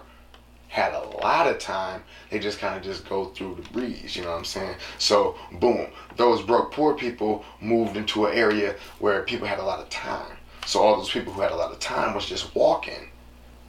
had 0.69 0.95
a 0.95 1.09
lot 1.23 1.47
of 1.47 1.61
time, 1.61 2.03
they 2.31 2.41
just 2.41 2.59
kind 2.59 2.77
of 2.77 2.83
just 2.83 3.09
go 3.09 3.27
through 3.27 3.55
the 3.55 3.71
breeze. 3.71 4.17
You 4.17 4.23
know 4.23 4.33
what 4.33 4.39
I'm 4.39 4.45
saying? 4.45 4.75
So, 4.99 5.37
boom, 5.61 5.87
those 6.17 6.43
broke 6.43 6.73
poor 6.73 6.95
people 6.95 7.45
moved 7.61 7.97
into 7.97 8.27
an 8.27 8.37
area 8.37 8.75
where 8.99 9.23
people 9.23 9.47
had 9.47 9.61
a 9.61 9.65
lot 9.65 9.79
of 9.79 9.89
time. 9.91 10.37
So 10.67 10.81
all 10.81 10.97
those 10.97 11.11
people 11.11 11.33
who 11.33 11.41
had 11.41 11.53
a 11.53 11.57
lot 11.57 11.71
of 11.71 11.79
time 11.79 12.15
was 12.15 12.27
just 12.27 12.53
walking 12.57 13.11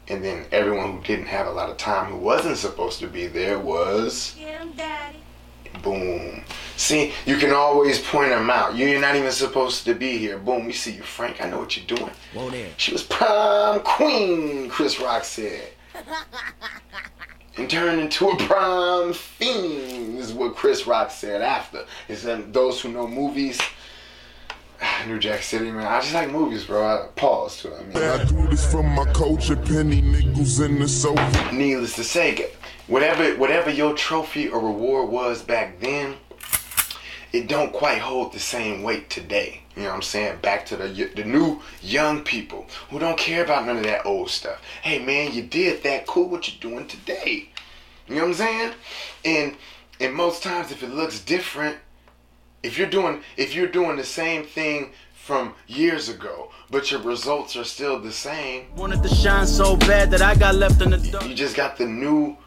and 0.08 0.24
then 0.24 0.46
everyone 0.52 0.98
who 0.98 1.04
didn't 1.04 1.26
have 1.26 1.48
a 1.48 1.52
lot 1.52 1.70
of 1.70 1.78
time 1.78 2.12
who 2.12 2.18
wasn't 2.18 2.58
supposed 2.58 3.00
to 3.00 3.08
be 3.08 3.28
there 3.28 3.60
was 3.60 4.36
boom. 5.84 6.44
See 6.78 7.12
you 7.26 7.38
can 7.38 7.52
always 7.52 8.00
point 8.00 8.30
them 8.30 8.50
out. 8.50 8.76
You're 8.76 9.00
not 9.02 9.16
even 9.16 9.32
supposed 9.32 9.84
to 9.86 9.94
be 9.94 10.18
here. 10.18 10.38
Boom 10.38 10.66
we 10.66 10.74
see 10.74 10.92
you 10.92 11.04
frank. 11.04 11.42
I 11.42 11.50
know 11.50 11.60
what 11.60 11.76
you're 11.76 11.98
doing. 11.98 12.12
Whoa 12.34 12.50
there. 12.50 12.70
she 12.78 12.94
was 12.94 13.04
prom 13.04 13.82
queen 13.82 14.70
chris 14.70 15.00
rock 15.00 15.24
said. 15.24 15.70
And 17.58 17.70
turned 17.70 18.02
into 18.02 18.28
a 18.28 18.36
prom 18.48 19.14
fiend 19.14 20.20
is 20.20 20.34
what 20.34 20.58
chris 20.58 20.86
rock 20.86 21.10
said 21.10 21.42
after. 21.42 21.86
Is 22.10 22.24
that 22.24 22.36
um, 22.36 22.52
those 22.52 22.82
who 22.82 22.90
know 22.90 23.08
movies 23.08 23.58
New 25.08 25.20
Jack 25.20 25.44
City, 25.44 25.72
man. 25.72 25.86
I 25.86 26.00
just 26.00 26.14
like 26.14 26.32
movies, 26.32 26.66
bro. 26.66 26.86
I 26.86 27.08
pause 27.16 27.62
to 27.62 27.74
it. 27.74 27.80
I 27.80 27.84
mean, 27.84 27.98
I 27.98 28.24
do 28.26 28.48
this 28.48 28.70
from 28.72 28.88
my 28.94 29.06
culture, 29.14 29.56
penny 29.56 30.02
nickels 30.02 30.60
in 30.60 30.80
the 30.80 30.88
sofa. 30.88 31.52
needless 31.54 31.96
to 31.96 32.04
say, 32.04 32.50
whatever 32.88 33.36
whatever 33.36 33.70
your 33.70 33.94
trophy 33.94 34.50
or 34.50 34.60
reward 34.60 35.10
was 35.10 35.42
back 35.42 35.80
then, 35.80 36.16
it 37.34 37.48
don't 37.48 37.74
quite 37.74 38.00
hold 38.00 38.34
the 38.34 38.40
same 38.40 38.84
weight 38.84 39.10
today. 39.10 39.62
You 39.76 39.84
know 39.84 39.90
what 39.90 39.96
I'm 39.96 40.02
saying? 40.04 40.40
Back 40.42 40.66
to 40.68 40.78
the 40.78 40.88
the 41.16 41.24
new 41.24 41.62
young 41.82 42.24
people 42.24 42.66
who 42.90 43.00
don't 43.00 43.18
care 43.18 43.44
about 43.44 43.66
none 43.66 43.78
of 43.78 43.84
that 43.84 44.06
old 44.06 44.30
stuff. 44.30 44.62
Hey 44.82 45.04
man, 45.04 45.34
you 45.34 45.44
did 45.44 45.84
that. 45.84 46.08
Cool. 46.08 46.30
What 46.30 46.48
you 46.48 46.60
doing 46.60 46.88
today? 46.88 47.50
You 48.08 48.16
know 48.16 48.22
what 48.22 48.28
I'm 48.28 48.34
saying? 48.36 48.74
And 49.26 49.56
and 50.00 50.14
most 50.14 50.44
times, 50.44 50.72
if 50.72 50.84
it 50.84 50.90
looks 50.90 51.20
different, 51.20 51.78
if 52.64 52.78
you're 52.78 52.90
doing 52.90 53.22
if 53.38 53.54
you're 53.56 53.68
doing 53.68 53.98
the 53.98 54.04
same 54.04 54.44
thing 54.44 54.92
from 55.14 55.54
years 55.68 56.10
ago, 56.10 56.52
but 56.70 56.92
your 56.92 57.02
results 57.02 57.56
are 57.56 57.64
still 57.64 58.00
the 58.00 58.12
same, 58.12 58.66
Wanted 58.76 59.02
to 59.04 59.10
shine 59.10 59.48
so 59.48 59.76
bad 59.78 60.12
that 60.12 60.22
I 60.22 60.36
got 60.36 60.56
left 60.56 60.82
in 60.82 60.92
the 60.92 60.98
dark. 60.98 61.26
you 61.28 61.34
just 61.34 61.56
got 61.56 61.78
the 61.78 61.86
new 61.86 62.38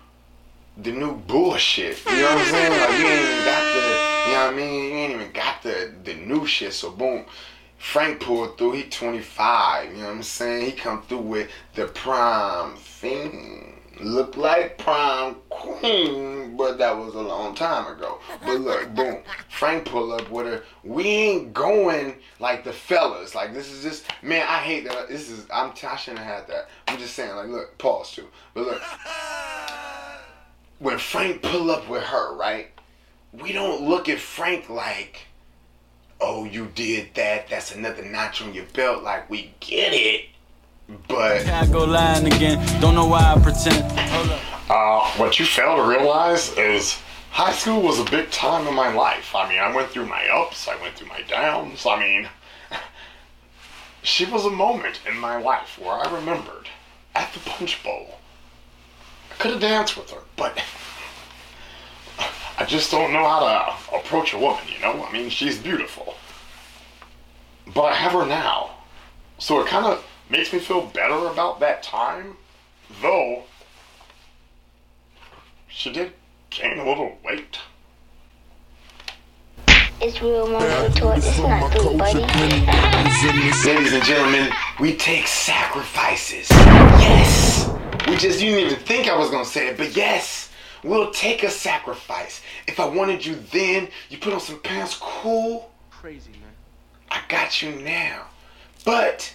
the 0.76 0.92
new 0.92 1.16
bullshit. 1.16 2.04
You 2.06 2.16
know 2.16 2.22
what 2.22 2.38
I'm 2.38 2.44
saying? 2.46 2.80
Like 2.80 2.98
you 3.00 3.06
ain't 3.06 3.22
even 3.30 3.44
got 3.44 3.62
the 3.74 4.28
you 4.28 4.34
know 4.34 4.44
what 4.44 4.52
I 4.52 4.56
mean? 4.56 4.84
You 4.84 4.96
ain't 4.96 5.12
even 5.14 5.32
got 5.32 5.62
the 5.62 5.92
the 6.04 6.14
new 6.14 6.46
shit. 6.46 6.72
So 6.72 6.90
boom. 6.90 7.24
Frank 7.78 8.20
pulled 8.20 8.58
through, 8.58 8.72
he 8.72 8.82
25, 8.82 9.90
you 9.92 9.96
know 9.98 10.06
what 10.06 10.10
I'm 10.16 10.22
saying? 10.24 10.66
He 10.66 10.72
come 10.72 11.00
through 11.02 11.18
with 11.18 11.48
the 11.76 11.86
prime 11.86 12.74
thing. 12.74 13.77
Look 14.00 14.36
like 14.36 14.78
prime 14.78 15.36
queen, 15.48 16.56
but 16.56 16.78
that 16.78 16.96
was 16.96 17.14
a 17.14 17.20
long 17.20 17.54
time 17.54 17.96
ago. 17.96 18.20
But 18.44 18.60
look, 18.60 18.94
boom, 18.94 19.22
Frank 19.48 19.86
pull 19.86 20.12
up 20.12 20.30
with 20.30 20.46
her. 20.46 20.62
We 20.84 21.04
ain't 21.04 21.52
going 21.52 22.16
like 22.38 22.64
the 22.64 22.72
fellas. 22.72 23.34
Like 23.34 23.52
this 23.52 23.72
is 23.72 23.82
just 23.82 24.06
man, 24.22 24.42
I 24.42 24.58
hate 24.58 24.84
that. 24.84 25.08
This 25.08 25.28
is 25.30 25.46
I'm 25.52 25.72
I 25.82 25.96
shouldn't 25.96 26.22
have 26.22 26.40
had 26.40 26.48
that. 26.48 26.68
I'm 26.86 26.98
just 26.98 27.14
saying, 27.14 27.34
like, 27.34 27.48
look, 27.48 27.76
pause 27.78 28.12
too. 28.12 28.28
But 28.54 28.66
look, 28.66 28.82
when 30.78 30.98
Frank 30.98 31.42
pull 31.42 31.70
up 31.70 31.88
with 31.88 32.02
her, 32.04 32.36
right? 32.36 32.70
We 33.32 33.52
don't 33.52 33.82
look 33.82 34.08
at 34.08 34.18
Frank 34.18 34.70
like, 34.70 35.26
oh, 36.20 36.44
you 36.44 36.70
did 36.74 37.14
that. 37.14 37.48
That's 37.48 37.74
another 37.74 38.04
notch 38.04 38.42
on 38.42 38.54
your 38.54 38.64
belt. 38.72 39.02
Like 39.02 39.28
we 39.28 39.54
get 39.60 39.92
it, 39.92 40.26
but 41.06 41.46
I 41.46 41.66
go 41.66 41.84
lying 41.84 42.26
again. 42.26 42.80
Don't 42.80 42.94
know 42.94 43.06
why 43.06 43.34
I 43.34 43.40
pretend. 43.40 43.84
Uh, 44.70 45.10
what 45.12 45.38
you 45.38 45.44
fail 45.44 45.76
to 45.76 45.82
realize 45.82 46.56
is 46.56 46.98
high 47.30 47.52
school 47.52 47.82
was 47.82 47.98
a 47.98 48.04
big 48.04 48.30
time 48.30 48.66
in 48.66 48.74
my 48.74 48.92
life. 48.92 49.34
I 49.34 49.48
mean, 49.48 49.58
I 49.58 49.74
went 49.74 49.90
through 49.90 50.06
my 50.06 50.26
ups, 50.28 50.68
I 50.68 50.80
went 50.80 50.96
through 50.96 51.08
my 51.08 51.22
downs. 51.22 51.86
I 51.86 51.98
mean, 51.98 52.28
she 54.02 54.24
was 54.24 54.46
a 54.46 54.50
moment 54.50 55.00
in 55.06 55.18
my 55.18 55.36
life 55.36 55.78
where 55.78 55.92
I 55.92 56.14
remembered 56.14 56.68
at 57.14 57.32
the 57.32 57.40
punch 57.40 57.82
bowl. 57.82 58.18
I 59.30 59.34
could 59.34 59.52
have 59.52 59.60
danced 59.60 59.96
with 59.96 60.10
her, 60.10 60.22
but 60.36 60.58
I 62.58 62.64
just 62.64 62.90
don't 62.90 63.12
know 63.12 63.28
how 63.28 63.40
to 63.90 63.96
approach 63.96 64.32
a 64.32 64.38
woman, 64.38 64.64
you 64.74 64.80
know? 64.80 65.04
I 65.04 65.12
mean, 65.12 65.28
she's 65.30 65.58
beautiful. 65.58 66.14
But 67.74 67.92
I 67.92 67.94
have 67.94 68.12
her 68.12 68.26
now. 68.26 68.70
So 69.38 69.60
it 69.60 69.68
kind 69.68 69.86
of 69.86 70.04
makes 70.30 70.52
me 70.52 70.58
feel 70.58 70.86
better 70.86 71.28
about 71.28 71.60
that 71.60 71.82
time, 71.82 72.36
though 73.00 73.44
she 75.68 75.92
did 75.92 76.12
gain 76.50 76.78
a 76.78 76.84
little 76.84 77.16
weight. 77.24 77.58
It's 80.00 80.22
real 80.22 80.46
monster 80.46 80.68
Marco 80.70 80.92
do 80.92 81.00
Toy. 81.00 81.14
It's 81.16 81.38
not 81.38 81.72
three, 81.72 81.96
buddy. 81.96 82.24
penny 82.24 82.60
nickels 82.66 83.24
in 83.24 83.36
the 83.36 83.52
sofa. 83.52 83.74
ladies 83.74 83.92
and 83.92 84.04
gentlemen, 84.04 84.50
we 84.78 84.96
take 84.96 85.26
sacrifices. 85.26 86.48
Yes, 86.50 87.68
we 88.06 88.16
just 88.16 88.40
you 88.40 88.50
didn't 88.52 88.72
even 88.72 88.84
think 88.84 89.08
I 89.08 89.16
was 89.16 89.30
gonna 89.30 89.44
say 89.44 89.68
it, 89.68 89.76
but 89.76 89.96
yes, 89.96 90.50
we'll 90.84 91.10
take 91.10 91.42
a 91.42 91.50
sacrifice. 91.50 92.42
If 92.68 92.78
I 92.78 92.86
wanted 92.86 93.26
you 93.26 93.36
then, 93.50 93.88
you 94.08 94.18
put 94.18 94.32
on 94.32 94.40
some 94.40 94.60
pants, 94.60 94.96
cool. 95.00 95.70
Crazy, 95.90 96.30
man. 96.30 96.52
I 97.10 97.20
got 97.28 97.60
you 97.60 97.72
now. 97.82 98.26
But 98.84 99.34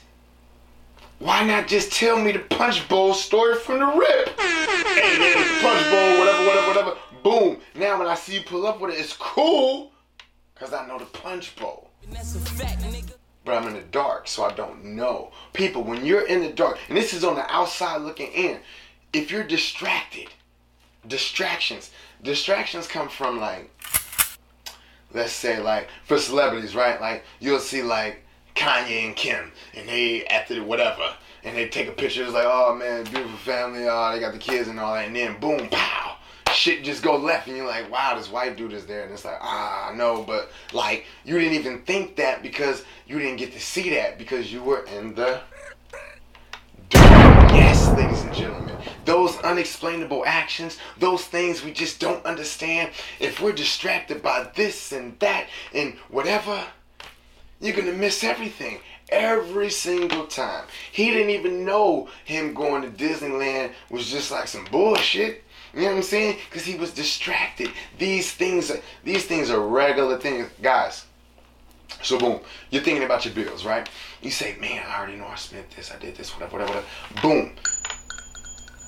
why 1.23 1.43
not 1.45 1.67
just 1.67 1.93
tell 1.93 2.19
me 2.19 2.33
the 2.33 2.39
punch 2.39 2.87
bowl 2.89 3.13
story 3.13 3.55
from 3.55 3.79
the 3.79 3.85
rip? 3.85 4.37
Punch 4.37 5.89
bowl, 5.89 6.19
whatever, 6.19 6.45
whatever, 6.45 6.67
whatever. 6.67 6.97
Boom. 7.23 7.57
Now 7.75 7.97
when 7.97 8.07
I 8.07 8.15
see 8.15 8.35
you 8.35 8.41
pull 8.41 8.67
up 8.67 8.81
with 8.81 8.93
it, 8.93 8.99
it's 8.99 9.13
cool. 9.13 9.91
Cause 10.55 10.73
I 10.73 10.85
know 10.85 10.99
the 10.99 11.05
punch 11.05 11.55
bowl. 11.55 11.89
But 13.45 13.55
I'm 13.55 13.67
in 13.67 13.73
the 13.73 13.81
dark, 13.81 14.27
so 14.27 14.43
I 14.43 14.53
don't 14.53 14.83
know. 14.83 15.31
People, 15.53 15.83
when 15.83 16.05
you're 16.05 16.27
in 16.27 16.41
the 16.41 16.51
dark, 16.51 16.77
and 16.87 16.97
this 16.97 17.13
is 17.13 17.23
on 17.23 17.35
the 17.35 17.49
outside 17.53 18.01
looking 18.01 18.31
in, 18.31 18.59
if 19.11 19.31
you're 19.31 19.43
distracted, 19.43 20.29
distractions, 21.07 21.91
distractions 22.21 22.87
come 22.87 23.09
from 23.09 23.39
like 23.39 23.69
let's 25.13 25.33
say 25.33 25.59
like 25.59 25.87
for 26.05 26.17
celebrities, 26.17 26.75
right? 26.75 26.99
Like 26.99 27.23
you'll 27.39 27.59
see 27.59 27.83
like 27.83 28.23
Kanye 28.55 29.05
and 29.05 29.15
Kim, 29.15 29.51
and 29.73 29.87
they 29.87 30.25
after 30.27 30.63
whatever, 30.63 31.15
and 31.43 31.57
they 31.57 31.67
take 31.67 31.87
a 31.87 31.91
picture. 31.91 32.23
It's 32.23 32.33
like, 32.33 32.45
oh 32.47 32.75
man, 32.75 33.03
beautiful 33.05 33.37
family. 33.37 33.85
Oh, 33.87 34.11
they 34.13 34.19
got 34.19 34.33
the 34.33 34.39
kids 34.39 34.67
and 34.67 34.79
all 34.79 34.93
that, 34.93 35.07
and 35.07 35.15
then 35.15 35.39
boom, 35.39 35.69
pow, 35.69 36.17
shit 36.53 36.83
just 36.83 37.01
go 37.03 37.17
left, 37.17 37.47
and 37.47 37.57
you're 37.57 37.67
like, 37.67 37.91
wow, 37.91 38.15
this 38.15 38.29
white 38.29 38.55
dude 38.55 38.73
is 38.73 38.85
there, 38.85 39.03
and 39.03 39.11
it's 39.11 39.25
like, 39.25 39.39
ah, 39.41 39.91
no, 39.95 40.23
but 40.23 40.51
like 40.71 41.05
you 41.25 41.39
didn't 41.39 41.57
even 41.57 41.81
think 41.81 42.15
that 42.17 42.43
because 42.43 42.83
you 43.07 43.19
didn't 43.19 43.37
get 43.37 43.51
to 43.53 43.59
see 43.59 43.89
that 43.91 44.17
because 44.17 44.51
you 44.51 44.61
were 44.63 44.85
in 44.85 45.15
the. 45.15 45.41
Yes, 46.93 47.87
ladies 47.97 48.21
and 48.21 48.33
gentlemen, 48.33 48.75
those 49.05 49.37
unexplainable 49.39 50.23
actions, 50.25 50.77
those 50.97 51.25
things 51.25 51.63
we 51.63 51.71
just 51.71 51.99
don't 51.99 52.23
understand, 52.25 52.91
if 53.19 53.39
we're 53.39 53.51
distracted 53.51 54.21
by 54.21 54.49
this 54.55 54.91
and 54.91 55.19
that 55.19 55.47
and 55.73 55.95
whatever, 56.09 56.63
you're 57.63 57.75
gonna 57.75 57.93
miss 57.93 58.23
everything. 58.23 58.79
Every 59.09 59.69
single 59.69 60.27
time. 60.27 60.65
He 60.91 61.11
didn't 61.11 61.29
even 61.29 61.65
know 61.65 62.09
him 62.25 62.53
going 62.53 62.81
to 62.81 62.89
Disneyland 62.89 63.71
was 63.89 64.09
just 64.09 64.31
like 64.31 64.47
some 64.47 64.65
bullshit. 64.71 65.43
You 65.73 65.81
know 65.81 65.87
what 65.87 65.95
I'm 65.97 66.03
saying? 66.03 66.37
Because 66.49 66.65
he 66.65 66.75
was 66.75 66.93
distracted. 66.93 67.69
These 67.97 68.31
things, 68.33 68.69
are, 68.69 68.79
these 69.03 69.25
things 69.25 69.49
are 69.49 69.59
regular 69.59 70.17
things, 70.17 70.49
guys. 70.61 71.05
So 72.01 72.17
boom, 72.17 72.39
you're 72.69 72.83
thinking 72.83 73.03
about 73.03 73.25
your 73.25 73.33
bills, 73.33 73.65
right? 73.65 73.87
You 74.21 74.31
say, 74.31 74.57
man, 74.59 74.83
I 74.87 74.97
already 74.97 75.17
know 75.17 75.27
I 75.27 75.35
spent 75.35 75.69
this, 75.71 75.91
I 75.91 75.97
did 75.97 76.15
this, 76.15 76.33
whatever, 76.33 76.57
whatever, 76.57 76.79
whatever. 76.79 77.21
Boom. 77.21 77.55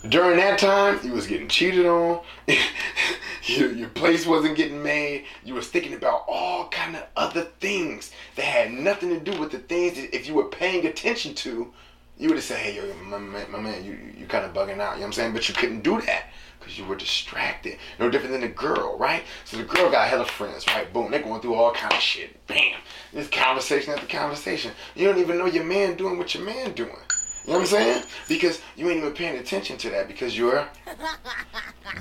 During 0.09 0.37
that 0.37 0.59
time, 0.59 0.99
you 1.03 1.13
was 1.13 1.25
getting 1.25 1.47
cheated 1.47 1.85
on. 1.85 2.21
your, 3.43 3.71
your 3.71 3.89
place 3.89 4.25
wasn't 4.25 4.57
getting 4.57 4.83
made. 4.83 5.25
You 5.43 5.53
was 5.53 5.67
thinking 5.67 5.93
about 5.93 6.25
all 6.27 6.67
kind 6.69 6.95
of 6.95 7.03
other 7.15 7.43
things 7.59 8.11
that 8.35 8.45
had 8.45 8.71
nothing 8.71 9.09
to 9.09 9.19
do 9.19 9.39
with 9.39 9.51
the 9.51 9.59
things 9.59 9.95
that 9.95 10.15
if 10.15 10.27
you 10.27 10.33
were 10.33 10.49
paying 10.49 10.85
attention 10.85 11.33
to, 11.35 11.73
you 12.17 12.29
would 12.29 12.37
have 12.37 12.43
said, 12.43 12.57
hey, 12.57 12.75
yo, 12.75 12.93
my, 13.05 13.17
man, 13.17 13.51
my 13.51 13.59
man, 13.59 13.83
you, 13.83 13.97
you 14.17 14.25
kind 14.25 14.45
of 14.45 14.53
bugging 14.53 14.79
out. 14.79 14.95
You 14.95 15.01
know 15.01 15.01
what 15.01 15.05
I'm 15.05 15.13
saying? 15.13 15.33
But 15.33 15.49
you 15.49 15.55
couldn't 15.55 15.81
do 15.81 15.99
that 16.01 16.25
because 16.59 16.77
you 16.77 16.85
were 16.85 16.95
distracted. 16.95 17.77
No 17.99 18.09
different 18.09 18.33
than 18.33 18.41
the 18.41 18.47
girl, 18.47 18.97
right? 18.97 19.23
So 19.43 19.57
the 19.57 19.63
girl 19.63 19.91
got 19.91 20.07
hella 20.07 20.25
friends, 20.25 20.65
right? 20.67 20.91
Boom, 20.91 21.11
they're 21.11 21.21
going 21.21 21.41
through 21.41 21.55
all 21.55 21.73
kind 21.73 21.93
of 21.93 21.99
shit. 21.99 22.45
Bam. 22.47 22.79
This 23.13 23.27
conversation 23.27 23.93
after 23.93 24.07
conversation. 24.07 24.71
You 24.95 25.07
don't 25.07 25.19
even 25.19 25.37
know 25.37 25.45
your 25.45 25.63
man 25.63 25.95
doing 25.95 26.17
what 26.17 26.33
your 26.35 26.43
man 26.43 26.73
doing. 26.73 26.95
You 27.45 27.53
know 27.53 27.59
what 27.59 27.65
I'm 27.65 27.67
saying? 27.67 28.03
Because 28.27 28.59
you 28.75 28.89
ain't 28.89 28.97
even 28.97 29.13
paying 29.13 29.37
attention 29.37 29.77
to 29.77 29.89
that 29.91 30.07
because 30.07 30.35
you're 30.35 30.67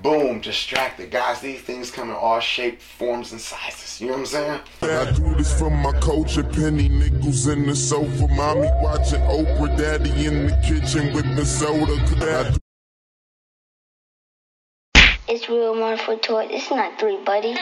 boom 0.03 0.41
distracted. 0.41 1.11
Guys, 1.11 1.41
these 1.41 1.61
things 1.61 1.91
come 1.91 2.09
in 2.09 2.15
all 2.15 2.41
shapes, 2.41 2.83
forms, 2.83 3.33
and 3.33 3.41
sizes. 3.41 4.01
You 4.01 4.07
know 4.07 4.15
what 4.15 4.21
I'm 4.21 4.27
saying? 4.27 4.61
I 4.83 5.13
do 5.13 5.35
this 5.35 5.59
for 5.59 5.69
my 5.69 5.93
coach 6.01 6.39
and 6.39 6.51
penny 6.51 6.89
nickels 6.89 7.47
in 7.47 7.67
the 7.67 7.77
sofa. 7.77 8.27
Mommy 8.29 8.71
watching 8.81 9.21
Oprah, 9.21 9.77
daddy 9.77 10.25
in 10.25 10.47
the 10.47 10.57
kitchen 10.65 11.13
with 11.13 11.37
the 11.37 11.45
soda. 11.45 11.93
I 12.23 12.57
It's 15.29 15.47
real 15.51 15.79
one 15.79 15.99
for 15.99 16.17
toy. 16.17 16.47
It's 16.51 16.71
not 16.71 16.99
three, 16.99 17.23
buddy. 17.23 17.55